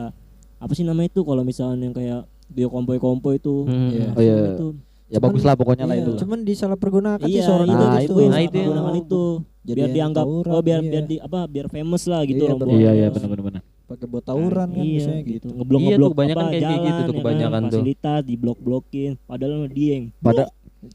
[0.65, 3.91] apa sih namanya itu kalau misalnya yang kayak dia kompoi-kompoi itu Hmm.
[3.91, 4.07] Iya.
[4.11, 4.37] Oh, iya.
[4.51, 4.69] itu
[5.05, 6.13] Ya bagus lah pokoknya lah Iya, itu.
[6.19, 7.93] Cuman disalahpergunakan sih iya seorang itu, Nah, itu.
[7.95, 8.15] itu.
[8.17, 9.23] itu, Nah, itu yang- yang itu
[9.63, 10.91] Jadi biar dianggap tawuran, oh biar iya.
[10.91, 13.63] biar di apa biar famous lah gitu Iya, rombongan Iya, iya benar benar benar.
[13.85, 15.47] pakai buat tawuran kan iya, biasanya gitu.
[15.51, 17.63] ngeblok Iya ngeblok tuh, kebanyakan kayak gitu tuh, ya kebanyakan kan?
[17.63, 17.71] tuh.
[17.77, 20.43] fasilitas diblok blokin padahal dia yang Pada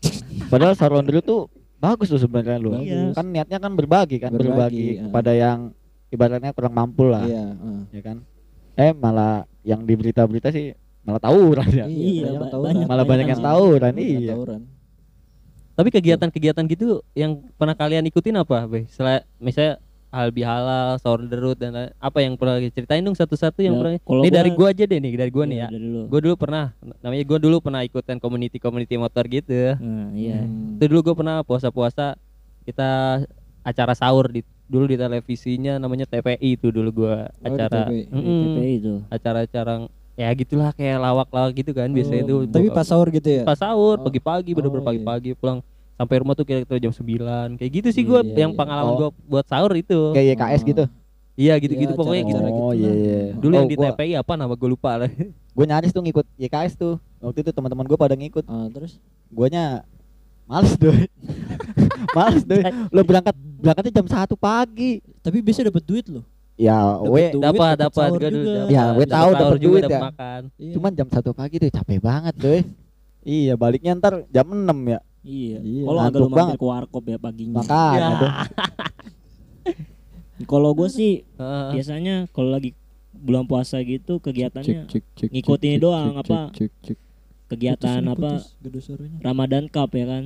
[0.51, 1.41] padahal Saruan dulu tuh
[1.77, 2.69] bagus tuh sebenarnya lu.
[2.75, 3.13] Iya.
[3.13, 5.01] Kan niatnya kan berbagi kan, Berbagi, berbagi, ah.
[5.07, 5.57] kepada yang
[6.07, 7.79] ibaratnya kurang mampu lah, Iya, heeh.
[7.89, 8.17] ya kan.
[8.75, 11.85] Eh malah yang di berita-berita sih malah tawuran ya.
[11.85, 12.67] Iya, banyak ba- tawuran.
[12.69, 13.47] banyak- Malah banyak yang sih.
[13.47, 14.29] tawuran, Banyak iya.
[14.29, 14.61] tawuran.
[15.73, 18.83] Tapi kegiatan-kegiatan gitu yang pernah kalian ikutin apa, Be?
[18.89, 23.73] Selain misalnya hal bihalal, sahur derut dan lain- apa yang pernah ceritain dong satu-satu yang
[23.73, 23.91] Ya, pernah.
[23.93, 25.69] Ini gua- dari gua aja deh nih, dari gua nih Iya, ya.
[25.69, 26.01] dari dulu.
[26.05, 26.65] Gue dulu pernah,
[26.99, 29.77] namanya gue dulu pernah ikutan community-community motor gitu.
[29.77, 30.41] Nah, iya.
[30.41, 30.75] Hmm.
[30.75, 32.17] Itu dulu gue pernah puasa-puasa
[32.65, 32.89] kita
[33.61, 38.01] acara sahur di dulu di televisinya namanya TPI itu dulu gua Oh, acara TPI.
[38.07, 38.41] Mm-mm.
[38.53, 38.93] TPI itu.
[39.09, 39.73] acara-acara
[40.13, 43.43] ya gitulah kayak lawak-lawak gitu kan biasanya Oh, itu Tapi buka- pas sahur gitu ya.
[43.43, 44.05] pas sahur Oh.
[44.05, 44.89] pagi-pagi bener-bener Oh, iya.
[44.93, 45.59] pagi-pagi pulang
[45.95, 48.57] sampai rumah tuh kira-kira jam 9 kayak gitu sih gua Iya, yang iya.
[48.57, 48.97] pengalaman Oh.
[48.97, 50.83] gua buat sahur itu Kayak YKS gitu.
[51.35, 52.95] iya gitu-gitu Iya, pokoknya gitu Oh gitu iya lah.
[52.95, 53.21] iya.
[53.33, 55.09] dulu oh, yang di gua, TPI apa nama gue lupa lah
[55.49, 56.95] Gue nyaris tuh ngikut YKS tuh.
[57.19, 58.45] Waktu itu teman-teman gue pada ngikut.
[58.45, 58.95] Ah, terus
[59.27, 59.83] Guanya
[60.49, 61.05] males doi.
[62.17, 62.63] males doi.
[62.89, 64.91] Lo berangkat berangkatnya jam 1 pagi.
[65.19, 66.25] tapi biasa dapat duit loh.
[66.55, 68.51] Ya, Dapet we dapat dapet dapat juga.
[68.67, 70.01] Ya, Dapat tahu dapat duit dapat ya.
[70.03, 70.73] makan Iya.
[70.75, 72.59] Cuman jam 1 pagi tuh capek banget doi.
[73.21, 74.99] Iya, baliknya ntar jam 6 ya.
[75.21, 75.57] Iya.
[75.61, 76.57] Iya, Kalau agak ngantuk lu mampir banget.
[76.57, 77.55] ke warkop ya paginya.
[77.59, 78.17] Makanya Ya.
[78.17, 78.31] tuh.
[80.41, 81.69] Kalau gue sih Heeh.
[81.75, 82.71] biasanya kalau lagi
[83.11, 86.97] bulan puasa gitu kegiatannya Cek, cek, ngikutin cek, doang, cek, apa, cek, cek.
[87.49, 88.39] Kegiatan apa
[88.77, 89.17] suaranya.
[89.19, 90.23] Ramadan Cup ya kan.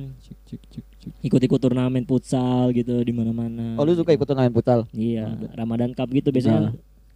[1.20, 3.76] Ikut-ikut turnamen futsal gitu di mana-mana.
[3.76, 4.84] Oh, lu suka ikut turnamen futsal?
[4.92, 5.46] Iya, Ada.
[5.56, 6.72] Ramadan Cup gitu biasanya Nah.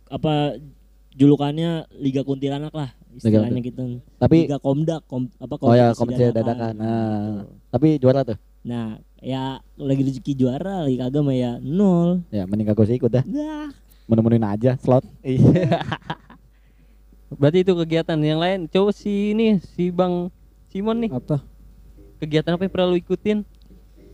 [0.09, 0.57] apa
[1.13, 4.01] julukannya Liga Kuntilanak lah istilahnya gitu.
[4.17, 6.73] Tapi Liga Komdak, kom, apa oh ya, kompetisi kompetisi dadakan.
[6.73, 7.53] Nah, Gitu.
[7.69, 8.39] tapi juara tuh.
[8.65, 12.23] Nah, ya lagi rezeki juara, lagi kagak mah ya nol.
[12.29, 13.25] Ya, mending gak usah ikut dah.
[13.25, 13.69] Dah.
[14.09, 15.05] Menemuin aja slot.
[15.21, 15.81] Iya.
[17.31, 20.33] berarti itu kegiatan yang lain coba si ini si Bang
[20.67, 21.45] Simon nih Apa?
[22.17, 23.45] kegiatan apa yang pernah lu ikutin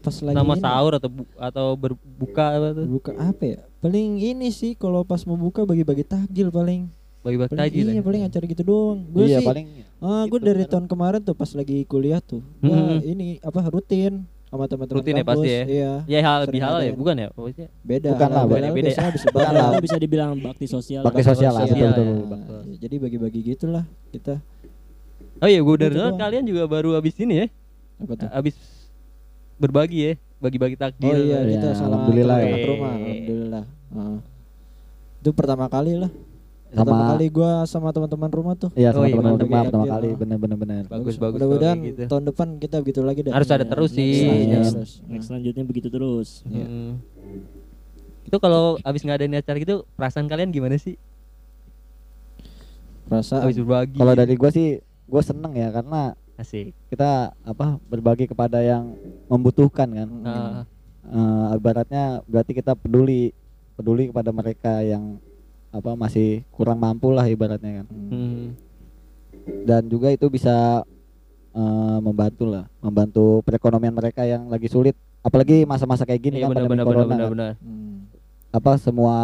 [0.00, 3.61] Pas lagi nama ini, sahur atau bu- atau berbuka apa tuh buka apa ya?
[3.81, 6.92] Paling ini sih kalau pas mau buka bagi-bagi takjil paling.
[7.24, 8.03] bagi-bagi takjil iya, ya?
[8.05, 9.00] paling acara gitu doang.
[9.09, 9.64] Gue iya, sih paling
[9.96, 10.72] Ah, gue Gitu, dari bener.
[10.77, 13.00] tahun kemarin tuh pas lagi kuliah tuh, gua Hmm.
[13.00, 15.34] ini apa rutin sama teman-teman Rutin ya kampus.
[15.34, 15.62] pasti ya?
[15.66, 18.08] Iya, ya hal lebih halal ya bukan ya maksudnya beda.
[18.14, 18.90] Bukan lah, beda- beda.
[19.02, 19.66] habis Bukan lah.
[19.82, 21.02] Bisa dibilang bakti sosial.
[21.02, 21.82] bakti bakti sosial lah, betul betul.
[21.82, 21.90] ya.
[21.90, 22.28] betul.
[22.30, 22.60] Betul.
[22.64, 24.34] Iya, Jadi bagi-bagi gitulah kita.
[25.36, 27.46] oh iya gue udah Gitu kalian juga baru habis ini ya
[27.98, 28.28] Apa tuh?
[28.30, 28.54] habis
[29.56, 32.54] berbagi ya bagi-bagi takjil Oh iya, Iya, kita sama alhamdulillah ya.
[32.64, 33.64] rumah, alhamdulillah.
[33.90, 34.18] Ah.
[35.18, 36.10] Itu pertama kali lah.
[36.74, 38.70] Sama Pertama kali gua sama teman-teman rumah tuh.
[38.74, 39.64] Iya, Oh sama iya, teman mantap rumah ya.
[39.64, 40.16] pertama kali ah.
[40.18, 40.37] bener
[40.84, 42.02] bagus bagus Mudah-mudahan gitu.
[42.10, 43.32] tahun depan kita begitu lagi dah.
[43.32, 44.82] harus ada Iya, terus sih next Iya.
[45.08, 46.42] next- selanjutnya begitu terus.
[46.44, 46.66] Iya.
[46.66, 46.92] Hmm.
[48.24, 50.96] itu kalau habis ngadain acara gitu perasaan kalian gimana sih
[53.04, 53.44] Perasaan.
[53.44, 54.68] habis berbagi Kalau dari gua sih
[55.04, 60.08] gua seneng ya karena asik kita apa berbagi kepada yang membutuhkan kan.
[60.10, 60.26] Mm.
[60.26, 60.62] Ah,
[61.04, 63.28] Eh, ibaratnya berarti kita peduli
[63.74, 65.20] peduli kepada mereka yang
[65.74, 67.87] apa masih kurang mampu lah ibaratnya kan.
[67.90, 68.46] hmm.
[69.66, 70.87] Dan juga itu bisa
[71.52, 74.94] eh, membantu lah, membantu perekonomian mereka yang lagi sulit.
[75.24, 77.54] Apalagi masa-masa kayak gini Iya, kan benar pandemi benar corona benar kan.
[77.58, 77.96] Hmm.
[78.54, 79.16] Apa semua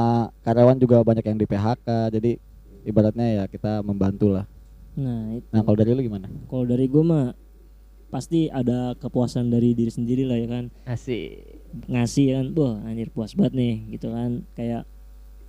[0.42, 1.86] karyawan juga banyak yang di PHK.
[2.10, 2.30] Jadi
[2.82, 4.44] ibaratnya ya kita membantu lah.
[4.98, 5.46] Nah, itu.
[5.54, 6.26] Nah, kalau dari lu gimana?
[6.50, 7.30] Kalau dari gue mah
[8.10, 13.38] pasti ada kepuasan dari diri sendiri lah ya kan asik ngasih kan wah anjir puas
[13.38, 14.82] banget nih gitu kan kayak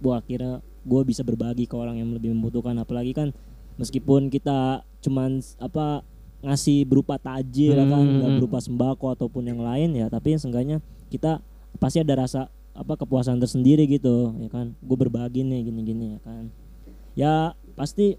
[0.06, 2.78] wah akhirnya gue bisa berbagi ke orang yang lebih membutuhkan.
[2.78, 3.34] Apalagi kan
[3.78, 6.06] meskipun kita cuman apa
[6.42, 8.38] ngasih berupa takjil ya kan nggak Hmm.
[8.42, 10.82] berupa sembako ataupun yang lain ya tapi seenggaknya
[11.14, 11.38] kita
[11.78, 14.74] pasti ada rasa apa kepuasan tersendiri gitu ya kan.
[14.82, 16.44] Gue berbagi nih gini-gini ya kan.
[17.14, 17.34] Ya
[17.78, 18.18] pasti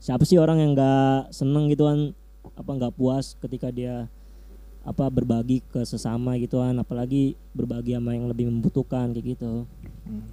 [0.00, 2.12] siapa sih orang yang nggak seneng gitu kan
[2.56, 4.08] apa nggak puas ketika dia
[4.80, 9.68] apa berbagi ke sesama gitu kan apalagi berbagi sama yang lebih membutuhkan kayak gitu.
[10.08, 10.24] Hmm.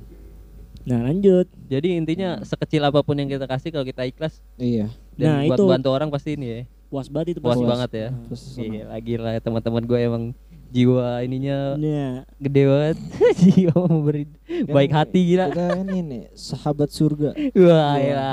[0.87, 1.51] Nah lanjut.
[1.65, 4.87] Jadi intinya sekecil apa pun yang kita kasih kalau kita ikhlas Iya.
[5.13, 6.59] dan Nah, buat itu- bantu orang pasti ini ya.
[6.87, 8.07] Puas banget itu puas banget ya.
[8.09, 8.31] Nah.
[8.57, 10.23] Iya, lagi lah teman-teman gue emang
[10.67, 12.97] jiwa ininya Nah, gede banget.
[13.43, 15.45] Jiwa memberi Kan baik hati gila.
[15.49, 18.31] Kita ini nih sahabat surga, wah ya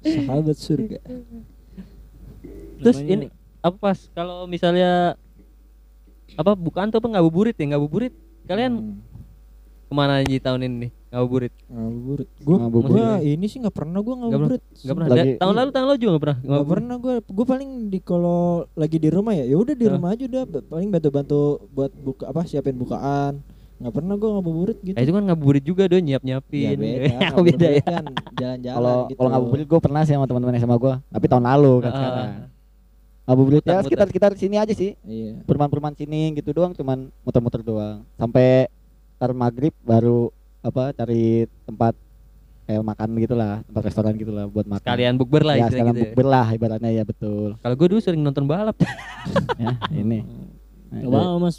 [0.00, 0.98] sahabat surga.
[2.78, 3.26] terus namanya- ini
[3.58, 3.98] apa pas?
[4.12, 5.18] Kalau misalnya
[6.32, 7.66] apa bukan tuh apa ngabuburit ya?
[7.68, 8.14] Ngabuburit.
[8.46, 8.94] Kalian Hmm.
[9.86, 12.92] Ke mana aja tahun ini nih ngabuburit ngabuburit gua Ngabuburit.
[12.92, 15.96] gua ini sih nggak pernah gua ngabuburit nggak pernah Lagi- Da- tahun lalu tahun lalu
[15.96, 18.40] juga nggak pernah Gak ngabuburit pernah gue, gue paling di kalau
[18.72, 22.40] lagi di rumah ya, ya udah di rumah aja udah, paling bantu-bantu buat buka apa
[22.42, 23.38] siapin bukaan.
[23.76, 24.96] Nggak pernah gue ngabuburit gitu.
[24.96, 26.96] Nah, itu kan ngabuburit juga dong nyiap ya nyiapin beda,
[27.30, 28.04] oh, beda ngabuburit ya kan
[28.40, 29.16] jalan-jalan Kalau gitu.
[29.16, 31.94] kalau ngabuburit gue pernah sih sama teman-teman sama gue, tapi tahun lalu kan Ah.
[31.94, 32.28] sekarang.
[33.26, 34.94] Ngabuburit ya sekitar sekitar sini aja sih.
[35.00, 35.42] Iya.
[35.42, 38.06] Perumahan-perumahan sini gitu doang, cuman muter-muter doang.
[38.14, 38.70] Sampai
[39.16, 40.28] ntar maghrib baru
[40.60, 41.96] apa cari tempat
[42.66, 44.84] kayak makan gitulah, tempat restoran gitulah buat makan.
[44.84, 46.04] kalian bukber lah ya, sekalian gitu ya.
[46.10, 47.54] bukber lah ibaratnya ya betul.
[47.62, 48.76] kalau gue dulu sering nonton balap
[49.62, 50.20] ya, ini.
[50.86, 51.58] Nah, Gak apa mas?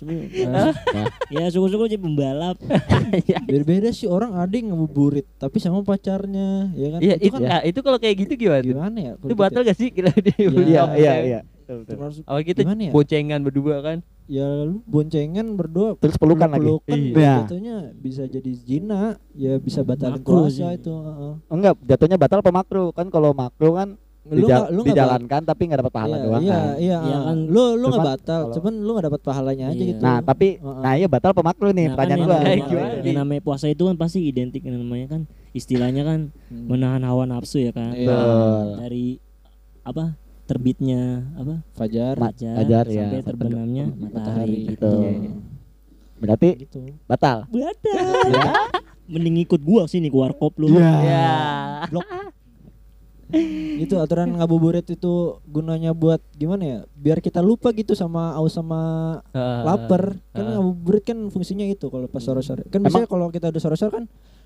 [1.28, 2.56] Ya syukur-syukur jadi pembalap
[3.52, 7.00] Beda-beda sih orang ada yang ngabuburit, tapi sama pacarnya, ya kan?
[7.04, 9.13] iya itu itu kan nah, itu kalau kayak gitu gimana gimana ya?
[9.20, 9.36] itu gitu?
[9.36, 11.39] batal gak sih kira dia Iya, iya, iya.
[11.67, 11.91] Betul, betul.
[11.93, 12.91] Termasuk awal kita Gimana ya?
[12.91, 16.63] boncengan berdua kan ya lu boncengan berdua Terus pelukan lagi.
[16.63, 17.36] pelukan Iya.
[17.43, 19.01] jatuhnya bisa jadi zina
[19.34, 21.34] ya bisa batalin Makruh puasa itu heeh.
[21.49, 22.91] Enggak, jatuhnya batal apa makruh?
[22.91, 26.41] Kan kalau makruh kan lu dija- nggak lu dijalankan tapi nggak dapat pahala iya, doang
[26.41, 26.67] iya kan.
[26.77, 27.38] iya Iya kan.
[27.45, 29.88] lu lu nggak batal kalau- cuman lu nggak dapat pahalanya aja Iya.
[29.89, 30.80] gitu Nah, tapi Heeh.
[30.82, 32.39] nah iya batal apa makruh nih Nah, pertanyaan kan gua.
[32.45, 32.60] yang,
[33.01, 35.21] yang namanya puasa itu kan pasti identik dengan namanya kan
[35.53, 36.63] istilahnya kan Hmm.
[36.65, 38.19] menahan hawa nafsu ya kan Iya.
[38.77, 39.19] Dari
[39.82, 43.03] apa terbitnya apa fajar fajar fajar, ya.
[43.03, 45.55] sampai terbenamnya matahari matahari gitu Betul.
[46.17, 47.45] Berarti gitu batal.
[47.45, 48.10] Batal.
[48.33, 48.53] Ya.
[49.05, 50.73] Mending ikut gua sini ke warkop lu.
[50.73, 50.91] Iya.
[51.05, 51.29] ya
[53.83, 59.19] itu aturan ngabuburit itu gunanya buat gimana ya biar kita lupa gitu sama aus sama
[59.67, 60.51] lapar kan ah.
[60.55, 64.05] ngabuburit kan fungsinya itu kalau pas sore-sore kan biasanya kalau kita udah sore-sore kan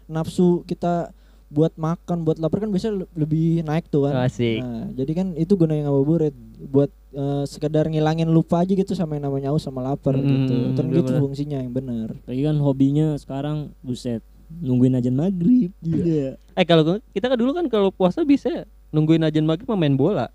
[0.10, 1.14] nafsu kita
[1.52, 5.28] buat makan buat lapar kan biasanya le- lebih naik tuh kan asik Nah, jadi kan
[5.36, 6.32] itu gunanya ngabuburit
[6.64, 10.56] buat eh, sekedar ngilangin lupa aja gitu sama yang namanya aus sama lapar Hmm, gitu.
[10.74, 12.16] Kan gitu fungsinya yang benar.
[12.24, 16.40] Lagi kan hobinya sekarang buset nungguin ajan maghrib juga.
[16.52, 20.32] eh kalau kita kan dulu kan kalau puasa bisa nungguin ajan maghrib main bola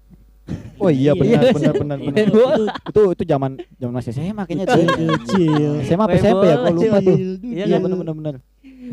[0.76, 1.50] Oh iya Iya.
[1.50, 2.28] benar benar benar Itu- benar.
[2.30, 2.72] Bola.
[2.86, 4.84] Itu itu zaman zaman masih SMA kayaknya tuh.
[5.18, 5.72] Kecil.
[5.82, 6.54] SMA apa SMP ya?
[6.54, 7.16] Gua bola, lupa tuh.
[7.42, 7.80] Iya Iya kan?
[7.82, 8.34] benar benar benar.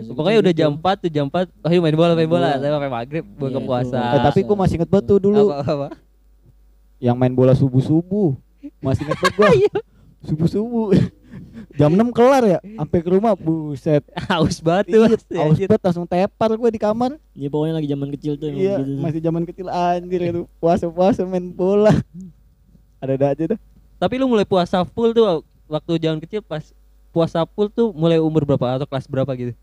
[0.09, 2.57] Pokoknya udah jam 4 tuh jam 4 ayo main bola main bola Bola.
[2.57, 5.41] saya pakai maghrib buat Iya, ke puasa Eh, tapi gua masih inget banget tuh dulu
[5.49, 5.87] apa, apa?
[6.97, 8.33] yang main bola subuh-subuh.
[8.79, 9.49] Masih inget banget gua.
[10.23, 10.95] Subuh-subuh.
[11.73, 13.99] Jam 6 kelar ya, sampai ke rumah buset.
[14.31, 17.19] haus banget tuh Iya, haus banget langsung tepar gua di kamar.
[17.33, 18.97] Ya pokoknya lagi zaman kecil tuh Iya, gitu.
[18.97, 20.41] masih zaman kecil anjir itu.
[20.57, 21.91] Puasa-puasa main bola.
[22.97, 23.59] Ada-ada aja tuh.
[23.95, 26.59] tapi lu mulai puasa full tuh waktu zaman kecil pas
[27.09, 29.55] puasa full tuh mulai umur berapa atau kelas berapa gitu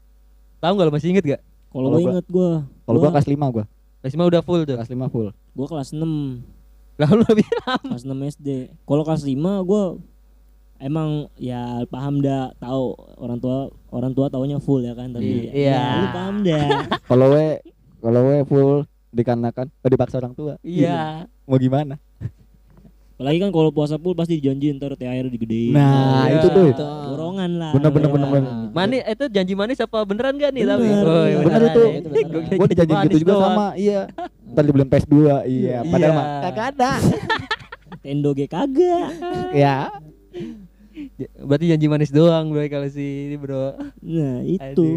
[0.60, 2.50] tahu nggak lu masih inget gak Kalau gue gua- inget gua.
[2.82, 3.64] Kalau gua kelas 5 gua.
[4.00, 5.28] kelas 5 udah full tuh Kelas 5 full.
[5.50, 6.00] gua kelas 6
[7.00, 8.48] lalu lebih lama kelas 6 SD.
[8.82, 9.84] Kalau kelas 5 gua
[10.78, 13.56] emang ya paham dah tahu orang tua
[13.88, 15.68] orang tua taunya full ya kan tapi Iya.
[15.70, 16.64] ya, lu paham dah.
[17.10, 17.46] Kalau we
[17.98, 18.70] kalau we full
[19.10, 20.56] dikarenakan oh, dipaksa orang tua.
[20.60, 22.00] iya Mau gimana?
[23.20, 25.76] Apalagi kan kalau puasa full pasti dijanjiin ntar THR digedein.
[25.76, 26.40] Nah, Iya.
[26.40, 26.72] itu tuh.
[26.72, 27.70] Borongan lah.
[27.70, 28.44] Bener, bener, bener, borongan.
[28.48, 28.72] bener.
[28.72, 31.04] manis itu janji manis apa beneran gak nih tapi Bener.
[31.04, 31.82] Oh, iya, Bener beneran itu.
[31.82, 31.92] ya.
[31.92, 32.24] Itu beneran.
[32.24, 33.44] Gua kira Gua dijanji manis gitu juga doang.
[33.46, 34.00] sama, iya.
[34.46, 35.76] Ntar dibeliin PS2, iya.
[35.84, 36.16] Padahal Iya.
[36.16, 36.90] mah kagak ada.
[38.02, 39.08] Tendo ge kagak.
[39.52, 39.76] ya.
[41.38, 44.48] Berarti janji manis doang bro kalau si ini bro Nah, Aduh.
[44.48, 44.88] itu.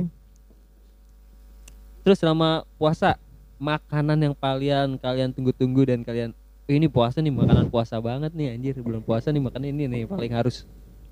[2.02, 3.16] terus selama puasa
[3.58, 8.48] makanan yang kalian kalian tunggu-tunggu dan kalian "Eh, ini puasa nih makanan puasa banget nih
[8.52, 10.64] anjir bulan puasa nih makan ini nih paling harus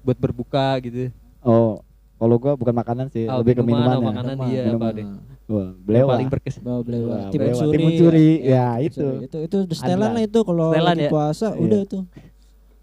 [0.01, 1.11] buat berbuka gitu
[1.41, 1.81] Oh,
[2.15, 4.09] kalau gua bukan makanan sih, Oh, lebih ke minuman minumannya.
[4.13, 5.07] makanan dia apa deh
[5.47, 6.09] Wah, belewa.
[6.13, 7.09] paling berkesan Bawa belewa.
[7.09, 7.57] Wah, Timun belewa.
[7.59, 7.73] suri.
[7.73, 9.07] Timun suri, ya, timun itu.
[9.25, 11.09] Itu itu setelan lah itu kalau ya?
[11.09, 11.59] puasa Iya.
[11.59, 12.03] udah tuh.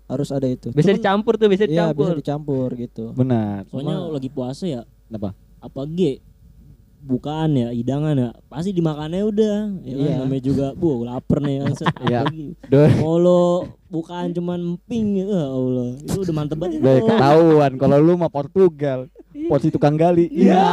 [0.04, 0.68] Harus ada itu.
[0.70, 3.04] bisa Cuman- dicampur tuh bisa Iya, dicampur bisa dicampur gitu.
[3.14, 3.62] Benar.
[3.68, 5.30] Soalnya Cuma- lagi puasa ya Kenapa?
[5.58, 6.12] apa ge
[6.98, 10.04] bukaan ya hidangan ya pasti dimakannya udah ya kan?
[10.04, 10.14] Iya.
[10.20, 11.72] namanya juga bu lapar nih kan
[12.04, 12.20] Iya.
[12.66, 13.44] Duh, kalau
[13.86, 17.06] bukaan cuman emping ya Allah itu udah mantep banget udah itu.
[17.06, 19.06] ketahuan kalau lu mah Portugal.
[19.46, 20.26] Porsi tukang gali.
[20.28, 20.66] Iya.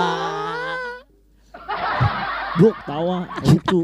[2.55, 3.83] Bro, tawa lucu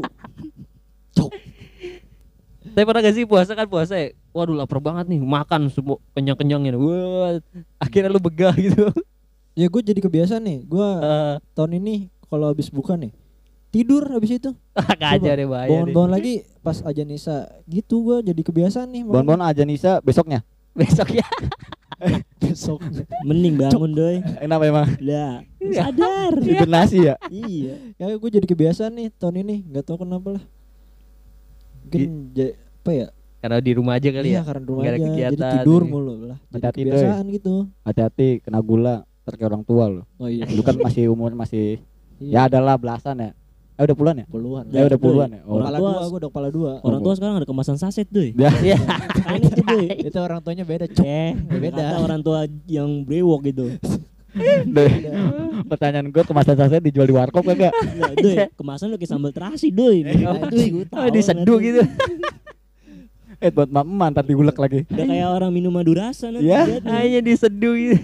[2.62, 4.16] Tapi pernah gak sih puasa kan puasa ya?
[4.32, 6.80] Waduh lapar banget nih makan semua kenyang-kenyangnya.
[6.80, 7.36] Wah,
[7.76, 8.88] akhirnya lu begah gitu.
[9.52, 10.58] Ya gue jadi kebiasaan nih.
[10.64, 13.12] Gue Eh, tahun ini kalau habis buka nih
[13.72, 14.52] tidur habis itu.
[15.00, 19.64] Kacau deh bahaya bangun-bangun lagi pas aja nisa gitu gue jadi kebiasaan nih Bon-bon aja
[19.64, 20.44] Nisa besoknya.
[20.76, 21.26] Besok ya.
[22.42, 22.82] besok
[23.24, 24.20] mending bangun doi.
[24.40, 24.88] Kenapa emang?
[25.00, 25.40] lah
[25.72, 26.32] sadar.
[26.46, 27.16] Hibernasi ya?
[27.32, 27.74] iya.
[27.96, 30.44] Ya gue jadi kebiasaan nih tahun ini nggak tahu kenapa lah.
[31.88, 32.32] Mungkin
[32.84, 33.08] apa ya?
[33.42, 34.42] Karena di rumah aja kali iya ya.
[34.46, 34.90] karena di rumah aja.
[34.92, 35.90] Jadi kegiatan, tidur iya.
[35.90, 36.38] mulu lah.
[36.38, 36.84] Jadi Hati-hati, Doy.
[36.86, 37.54] kebiasaan gitu.
[37.82, 40.04] Hati-hati kena gula kayak orang tua loh.
[40.18, 40.44] Oh iya.
[40.50, 41.82] Lu kan masih umur masih
[42.22, 42.32] Iya.
[42.32, 43.30] ya adalah belasan ya
[43.72, 45.02] eh udah puluhan ya puluhan ya udah Doy.
[45.02, 45.58] puluhan ya oh.
[45.58, 48.30] kepala tua- dua gue udah kepala dua Orang tua sekarang ada kemasan saset deh.
[48.32, 48.50] Ya.
[48.54, 48.78] Iya.
[49.18, 49.40] Kan
[50.06, 51.82] itu orang tuanya beda cuk Eh, Beda.
[51.82, 53.64] kata orang tua yang brewok gitu.
[54.76, 54.92] Doi.
[55.64, 59.68] pertanyaan gue kemasan saset dijual di warkop kagak Nah, doi, kemasan lu kayak sambal terasi,
[59.68, 60.00] doi.
[60.02, 61.82] Nah, doi, gua Oh, tahu diseduh gitu.
[63.38, 64.86] eh buat mama ntar digulek lagi.
[64.86, 66.46] Udah kayak orang minum madu rasa nanti.
[66.46, 66.60] Iya.
[66.64, 66.80] nih.
[66.86, 67.96] Hanya diseduh gitu.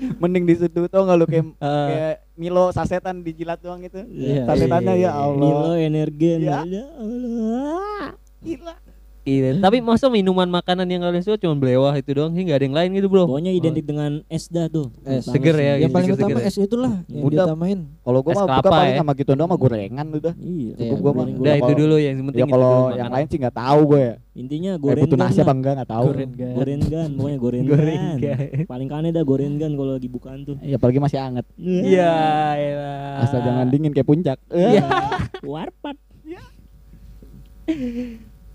[0.20, 1.86] mending di situ tau nggak lu kayak Ah.
[1.86, 4.44] kayak Milo sasetan dijilat doang itu Iya.
[4.44, 6.38] sasetannya ya Milo Allah energen.
[6.40, 6.58] Iya.
[6.64, 8.06] Ya Allah.
[8.40, 8.74] gila
[9.22, 9.52] Iya.
[9.54, 12.72] Tapi masa minuman makanan yang kalian suka cuma belewah itu doang sih nggak ada yang
[12.74, 13.24] lain gitu bro.
[13.24, 14.88] Pokoknya identik dengan es dah tuh.
[15.02, 15.24] Es.
[15.24, 16.48] Seger ya, yang paling seger-seger utama ya.
[16.48, 17.44] es itulah yang Udah.
[17.46, 18.98] ditamain kalau gue Es mah buka kelapa paling ya.
[18.98, 20.72] sama gitu doang sama gorengan udah Iya.
[20.74, 23.56] Iya, gua mah- goreng- Udah itu dulu yang penting ya kalau yang lain sih nggak
[23.56, 26.52] tahu gue ya Intinya Kayak butuh gorengan nasi apa enggak nggak tahu Gorengan.
[26.54, 27.68] Gorengan, pokoknya gorengan.
[27.68, 28.16] Gorengan.
[28.64, 30.56] Paling kane dah gorengan kalau lagi bukaan tuh.
[30.60, 32.14] ya apalagi masih anget Iya,
[32.56, 33.14] elah.
[33.20, 34.80] asal jangan dingin kayak puncak Iya.
[35.44, 35.96] Warpat.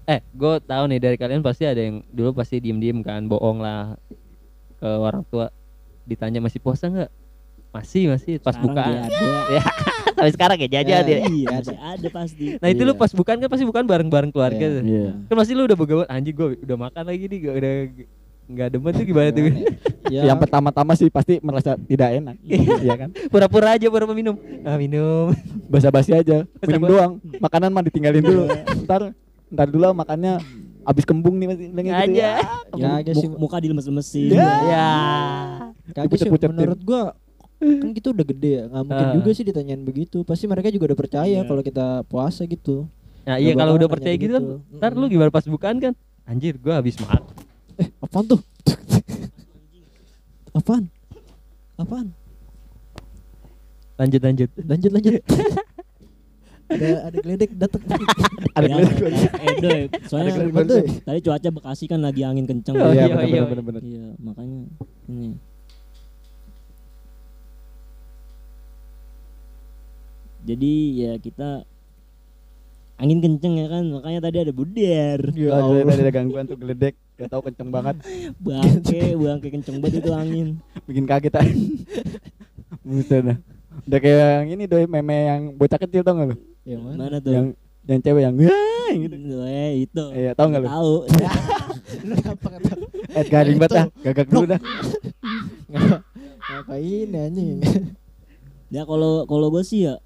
[0.05, 3.97] Eh, gue tahu nih dari kalian pasti ada yang dulu pasti diem-diem kan, bohong lah
[4.75, 5.49] ke orang tua.
[6.05, 7.09] Ditanya masih puasa nggak?
[7.71, 8.37] Masih, masih.
[8.37, 9.09] Pas Sekarang bukaan.
[9.09, 9.33] dia.
[10.15, 11.17] Ya, sampai sekarang ya jajan Ya, ya.
[11.27, 12.45] Iya, masih ada pasti.
[12.55, 13.01] Nah itu lu Iya.
[13.01, 14.71] pas bukaan kan pasti bukan bareng-bareng keluarga Iya.
[14.71, 14.83] tuh.
[14.85, 17.73] iya Kan pasti lu udah begawan anjing gue udah makan lagi nih, gue udah
[18.45, 19.41] nggak demen tuh gimana tuh?
[20.07, 24.37] ya yang pertama-tama sih pasti merasa tidak enak iya kan Pura-pura aja pura minum.
[24.61, 25.33] Ah, minum.
[25.67, 28.45] basa-basi aja minum doang makanan mah ditinggalin dulu
[28.85, 29.11] ntar
[29.55, 30.37] ntar dulu makannya
[30.83, 32.29] abis kembung nih masih bilangnya gitu Aja.
[32.75, 34.29] ya aja sih Mu- muka dilemes-lemesin.
[34.29, 34.51] Ya.
[34.61, 34.89] Ya.
[35.95, 37.15] kagak sih menurut gua
[37.55, 39.13] kan kita udah gede ya nggak mungkin Ah.
[39.15, 41.47] juga sih ditanyain begitu pasti mereka juga udah percaya Iya.
[41.47, 42.85] kalau kita puasa gitu
[43.23, 44.77] Nah, iya kalau udah percaya gitu kan, begitu.
[44.77, 45.93] ntar lu gimana pas bukaan kan?
[46.25, 47.25] Anjir, gua habis makan.
[47.75, 48.39] eh apaan tuh
[50.53, 50.83] apaan
[51.75, 52.07] apaan
[53.95, 54.49] Lanjut lanjut.
[54.59, 55.13] lanjut lanjut
[56.65, 57.81] ada ada geledek datang
[58.57, 59.31] ada Ya, geledek.
[59.37, 60.31] eh, Doy, soalnya
[61.01, 62.73] tadi cuaca Bekasi kan lagi angin kenceng.
[62.75, 63.41] Oh, iya iya, bener iya.
[63.43, 64.59] bener bener bener Iya, makanya
[65.05, 65.29] ini.
[70.45, 71.65] Jadi ya kita
[72.95, 75.19] angin kenceng ya kan, makanya tadi ada buder.
[75.33, 76.93] ya Oh, Allah tadi ada gangguan tuh geledek.
[77.15, 77.95] Gak tau kenceng banget.
[78.45, 80.47] Bangke, bangke kenceng banget itu angin.
[80.85, 81.49] bikin kaget aja.
[82.85, 83.37] Buset dah.
[83.85, 87.17] udah kayak yang ini doi meme yang bocah kecil tau gak lu yang mana Mana
[87.21, 87.31] tuh?
[87.31, 87.45] yang
[87.85, 89.37] yang cewek yang gitu.
[89.45, 90.03] Eh, itu.
[90.13, 90.67] iya tau gak lu?
[90.69, 90.93] Tahu.
[92.01, 92.71] kenapa kata
[93.13, 93.85] eh garing banget dah.
[94.01, 94.59] Gagak dulu dah.
[96.45, 97.59] Ngapain anjing?
[98.73, 100.01] Ya kalau kalau gue sih ya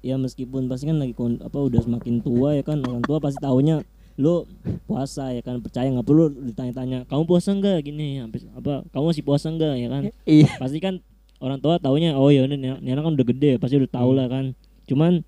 [0.00, 3.38] ya meskipun pasti kan lagi kon- apa udah semakin tua ya kan orang tua pasti
[3.38, 3.84] taunya
[4.18, 4.44] lu
[4.90, 6.06] puasa ya kan percaya nggak?
[6.06, 10.02] Perlu ditanya-tanya kamu puasa enggak gini sampai apa kamu masih puasa enggak ya kan.
[10.26, 10.50] Iya.
[10.58, 10.94] pasti kan
[11.38, 14.26] orang tua taunya oh ya ini ini anak kan udah gede pasti udah tahu lah
[14.26, 14.52] kan.
[14.90, 15.22] Cuman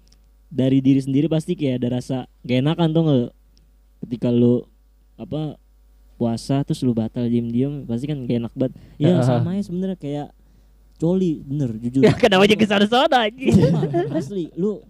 [0.52, 3.30] dari diri sendiri pasti kayak ada rasa gak enakan tuh nggak?
[4.04, 4.68] Ketika lu
[5.16, 5.56] apa
[6.20, 8.72] puasa terus lu batal diem-diem pasti kan gak enak banget.
[9.00, 9.24] Ya Heeh.
[9.24, 10.28] sama aja sebenarnya kayak
[11.00, 12.04] coli bener jujur.
[12.04, 13.56] Ya kenapa jadi sana-sana anjing?
[13.56, 14.84] Sumpah, asli lu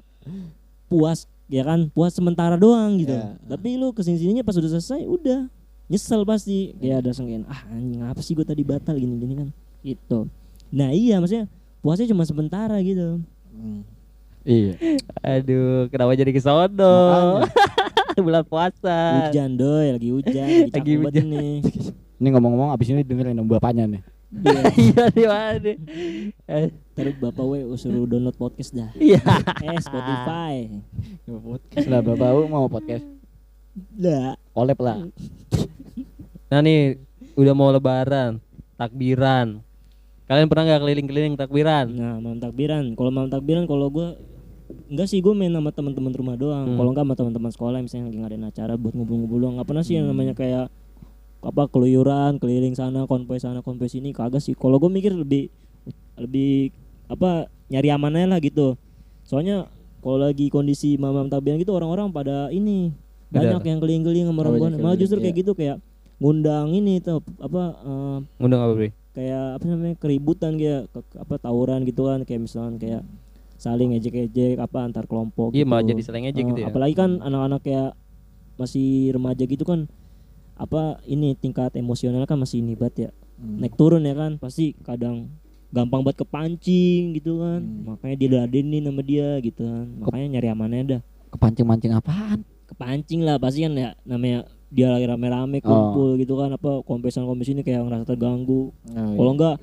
[0.90, 1.86] puas ya kan?
[1.94, 3.14] Puas sementara doang gitu.
[3.14, 3.38] Ya.
[3.46, 5.46] tapi lu ke sini sininya pas udah selesai udah.
[5.86, 6.74] Nyesel pasti.
[6.82, 8.98] Kayak ada sengken ah anjing apa sih gue tadi batal?
[8.98, 9.48] Gini gini kan.
[9.86, 10.26] Gitu.
[10.74, 11.46] Nah iya maksudnya
[11.82, 13.22] puasnya cuma sementara gitu
[14.44, 14.74] iya
[15.22, 17.42] Aduh, kenapa jadi ke sono?
[18.18, 19.26] Bulan puasa.
[19.26, 21.26] hujan doy lagi hujan lagi, Lagi hujan.
[21.26, 21.52] nih
[22.20, 24.02] ini ngomong-ngomong abis ini dengerin dong bapaknya nih
[24.32, 25.72] Iya, Iya nih mana?
[26.46, 29.20] Eh, terus bapak we suruh download podcast dah Iya.
[29.60, 30.54] eh Spotify
[31.82, 33.04] lah bapak mau podcast
[33.92, 34.96] dah collab lah
[36.48, 37.00] Nah nih,
[37.32, 38.36] udah mau lebaran,
[38.76, 39.64] takbiran.
[40.22, 41.88] Kalian pernah nggak keliling-keliling takbiran?
[41.88, 42.92] Nah, malam takbiran.
[42.92, 44.20] Kalau malam takbiran kalau gua
[44.92, 46.68] enggak sih gue main sama teman-teman rumah doang.
[46.68, 46.76] Hmm.
[46.76, 49.54] Kalau enggak sama teman-teman sekolah misalnya lagi ngadain acara buat ngumpul-ngumpul doang.
[49.56, 50.68] Enggak pernah sih yang namanya kayak
[51.42, 54.52] apa keluyuran, keliling sana, konvoy sana, konvoy sini kagak sih.
[54.52, 55.48] Kalau gue mikir lebih
[56.20, 56.70] lebih
[57.08, 58.76] apa nyari amannya lah gitu.
[59.24, 59.66] Soalnya
[60.04, 62.92] kalau lagi kondisi malam takbiran gitu orang-orang pada ini
[63.32, 65.80] banyak yang keliling-keliling sama banyak Malah justru kayak gitu kayak
[66.20, 67.74] ngundang ini tuh apa
[68.36, 68.88] Ngundang apa, Bre?
[69.12, 73.02] kayak apa namanya keributan kayak ke- apa tawuran gitu kan kayak misalkan kayak
[73.62, 75.70] saling ejek-ejek apa antar kelompok Iya, gitu.
[75.70, 76.66] malah jadi seleng aja Eh, gitu ya.
[76.66, 77.90] apalagi kan anak-anak kayak
[78.52, 79.86] masih remaja gitu kan
[80.54, 83.58] apa ini tingkat emosional kan masih ini banget ya Hmm.
[83.58, 85.26] naik turun ya kan pasti kadang
[85.68, 87.82] gampang banget kepancing gitu kan Hmm.
[87.88, 93.62] makanya diladenin sama dia gitu kan makanya nyari amannya dah kepancing-mancing apaan kepancing lah pasti
[93.62, 95.66] kan ya namanya dia lagi rame-rame Oh.
[95.66, 99.56] kumpul gitu kan apa kompesan kompesan ini kayak ngerasa terganggu Oh, kalau enggak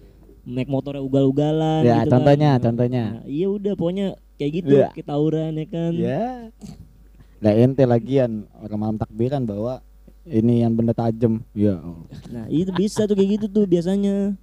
[0.50, 2.64] naik motornya ugal-ugalan Ya, gitu contohnya, kan.
[2.66, 3.04] contohnya.
[3.14, 4.88] Nah, iya udah pokoknya kayak gitu Iya.
[4.92, 6.26] kita tawuran ya kan Ya.
[7.40, 9.80] Lah ente lagian orang malam takbiran bawa
[10.26, 11.40] ini yang benda tajam.
[11.54, 11.80] Ya.
[12.28, 14.36] nah itu bisa tuh kayak gitu tuh biasanya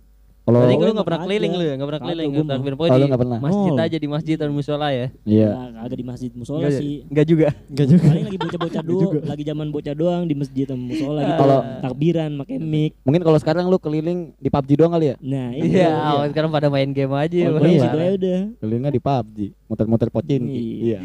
[0.46, 2.50] Kalau Berarti lu emang nggak pernah keliling lu ya, nggak pernah keliling gua mah.
[2.54, 3.38] takbir Oh, pokoknya lu di nggak pernah?
[3.42, 3.82] masjid Oh.
[3.82, 5.06] aja di masjid dan musola ya.
[5.26, 5.48] Iya.
[5.50, 7.48] Nah, agak di masjid musola sih nggak juga.
[7.66, 8.02] Enggak juga.
[8.06, 12.30] paling lagi bocah-bocah doang lagi zaman bocah doang di masjid sama musola gitu Kalau- takbiran
[12.38, 15.16] pakai mic Mungkin kalau sekarang lu keliling di PUBG doang kali ya?
[15.18, 17.38] nah Iya, awal sekarang pada main game aja.
[17.48, 17.82] Oh, iya.
[17.82, 20.42] situ aja udah Kelilingnya di PUBG, muter-muter pocin.
[20.46, 20.62] Iya.
[20.78, 20.98] Iya.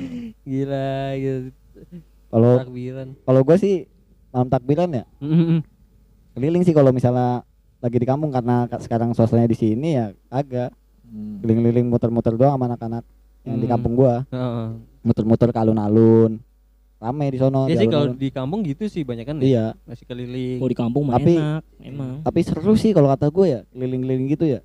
[0.43, 1.49] Gila, gitu.
[2.29, 3.07] Kalau Takbiran.
[3.19, 3.75] kalau gue sih
[4.29, 5.03] malam takbiran ya
[6.31, 7.43] keliling sih kalau misalnya
[7.81, 10.69] lagi di kampung karena ka- sekarang suasananya di sini ya agak
[11.03, 11.41] Hmm.
[11.41, 13.03] keliling-keliling muter-muter doang sama anak-anak
[13.43, 13.73] yang di Hmm.
[13.73, 14.67] kampung gua Heeh.
[15.01, 16.39] muter-muter ke alun-alun
[16.95, 20.05] rame di sono Ya di sih kalau di kampung gitu sih banyak kan iya masih
[20.05, 20.55] keliling.
[20.55, 24.27] kalau di kampung mah Tapi- enak emang tapi seru sih kalau kata gue ya keliling-keliling
[24.29, 24.59] gitu ya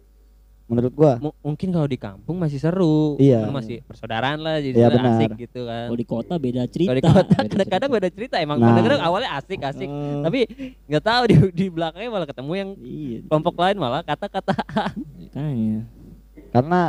[0.66, 3.14] menurut gua M- mungkin kalau di kampung masih seru.
[3.16, 3.46] Iya.
[3.46, 5.14] Masih persaudaraan lah jadi Iya, benar.
[5.16, 5.86] asik gitu kan.
[5.86, 8.66] kalau di kota beda cerita Kalau di kota kadang-kadang beda cerita emang Nah.
[8.68, 10.40] kadang-kadang awalnya asik asik Eh, tapi
[10.84, 14.54] nggak tahu di di belakangnya malah ketemu yang iya kelompok lain malah kata-kata
[16.48, 16.80] karena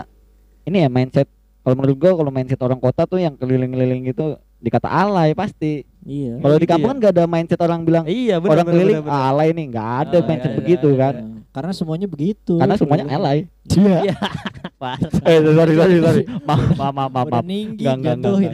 [0.64, 1.28] ini ya mindset
[1.62, 6.40] kalau menurut gua kalau mindset orang kota tuh yang keliling-keliling gitu dikata alay pasti iya
[6.40, 6.92] kalau di kampung ya?
[6.92, 9.30] kan gak ada mindset orang bilang iya benar orang benar, keliling benar, benar.
[9.30, 12.62] alay nih nggak ada Oh, mindset iya, begitu iya, kan Nah, karena semuanya begitu.
[12.62, 14.14] karena semuanya alay Iya.
[14.14, 14.16] Iya.
[15.26, 18.52] Eh sorry sorry sorry maaf maaf maaf maaf, Udah ninggi Enggak, enggak, jatuhin.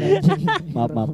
[0.72, 1.10] Maaf, maaf.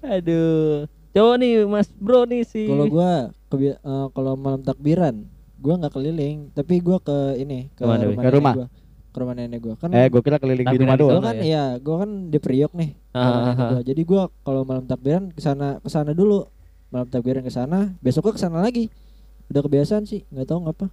[0.00, 0.86] Aduh.
[1.10, 2.66] Coba nih Mas Bro nih sih.
[2.66, 3.74] Kalau gua eh,
[4.10, 5.26] kalau malam takbiran,
[5.58, 8.54] gua nggak keliling, tapi gua ke ini ke Ke mana, rumah Ke rumah?
[8.54, 8.66] gua.
[9.14, 9.74] Ke rumah nenek gua.
[9.78, 11.42] Kan eh gue kira keliling di rumah doang gua kan ya?
[11.42, 12.90] iya, gua kan di Priok nih.
[13.14, 13.80] Ah, gua.
[13.82, 16.46] Jadi gua kalau malam takbiran ke sana ke sana dulu.
[16.90, 18.86] Malam takbiran ke sana, besoknya ke sana lagi.
[19.46, 20.86] Udah kebiasaan sih, nggak tahu ngapa.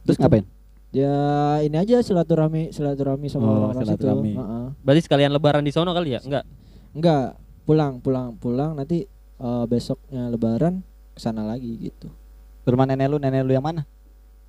[0.00, 0.46] terus ngapain
[0.90, 1.14] Ya
[1.60, 3.86] ini aja silaturahmi silaturahmi sama Oh, orang-orang situ.
[3.86, 4.32] silaturahmi.
[4.32, 4.64] Heeh.
[4.80, 6.20] Berarti sekalian lebaran di sono kali ya?
[6.20, 6.42] Enggak.
[6.90, 12.10] Enggak, pulang pulang pulang nanti eh, besoknya lebaran ke sana lagi gitu.
[12.60, 13.86] ke rumah nenek lu nenek lu yang mana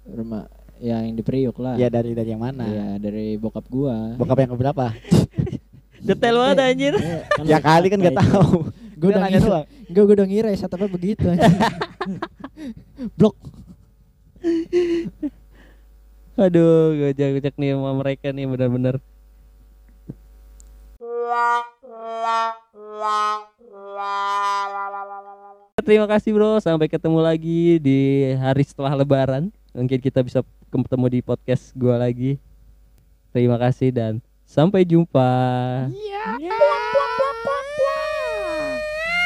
[0.04, 0.44] Rumah
[0.78, 1.76] ya yang di Priok lah.
[1.76, 4.16] ya dari dari yang mana Iya, dari bokap gua.
[4.16, 4.86] bokap yang keberapa
[6.02, 6.94] Detail banget anjir.
[7.30, 8.66] Kan ya kali kan gak tahu
[9.02, 9.66] Gue udah nanya ngira, doang.
[9.90, 11.26] gue udah ngira ya tapi begitu.
[13.18, 13.34] Blok.
[16.38, 19.02] Aduh, gojek-gojek nih sama mereka nih benar-benar.
[25.82, 29.50] Terima kasih bro, sampai ketemu lagi di hari setelah lebaran.
[29.74, 32.38] Mungkin kita bisa ketemu di podcast gua lagi.
[33.34, 35.26] Terima kasih dan sampai jumpa.
[35.90, 37.61] Yeah.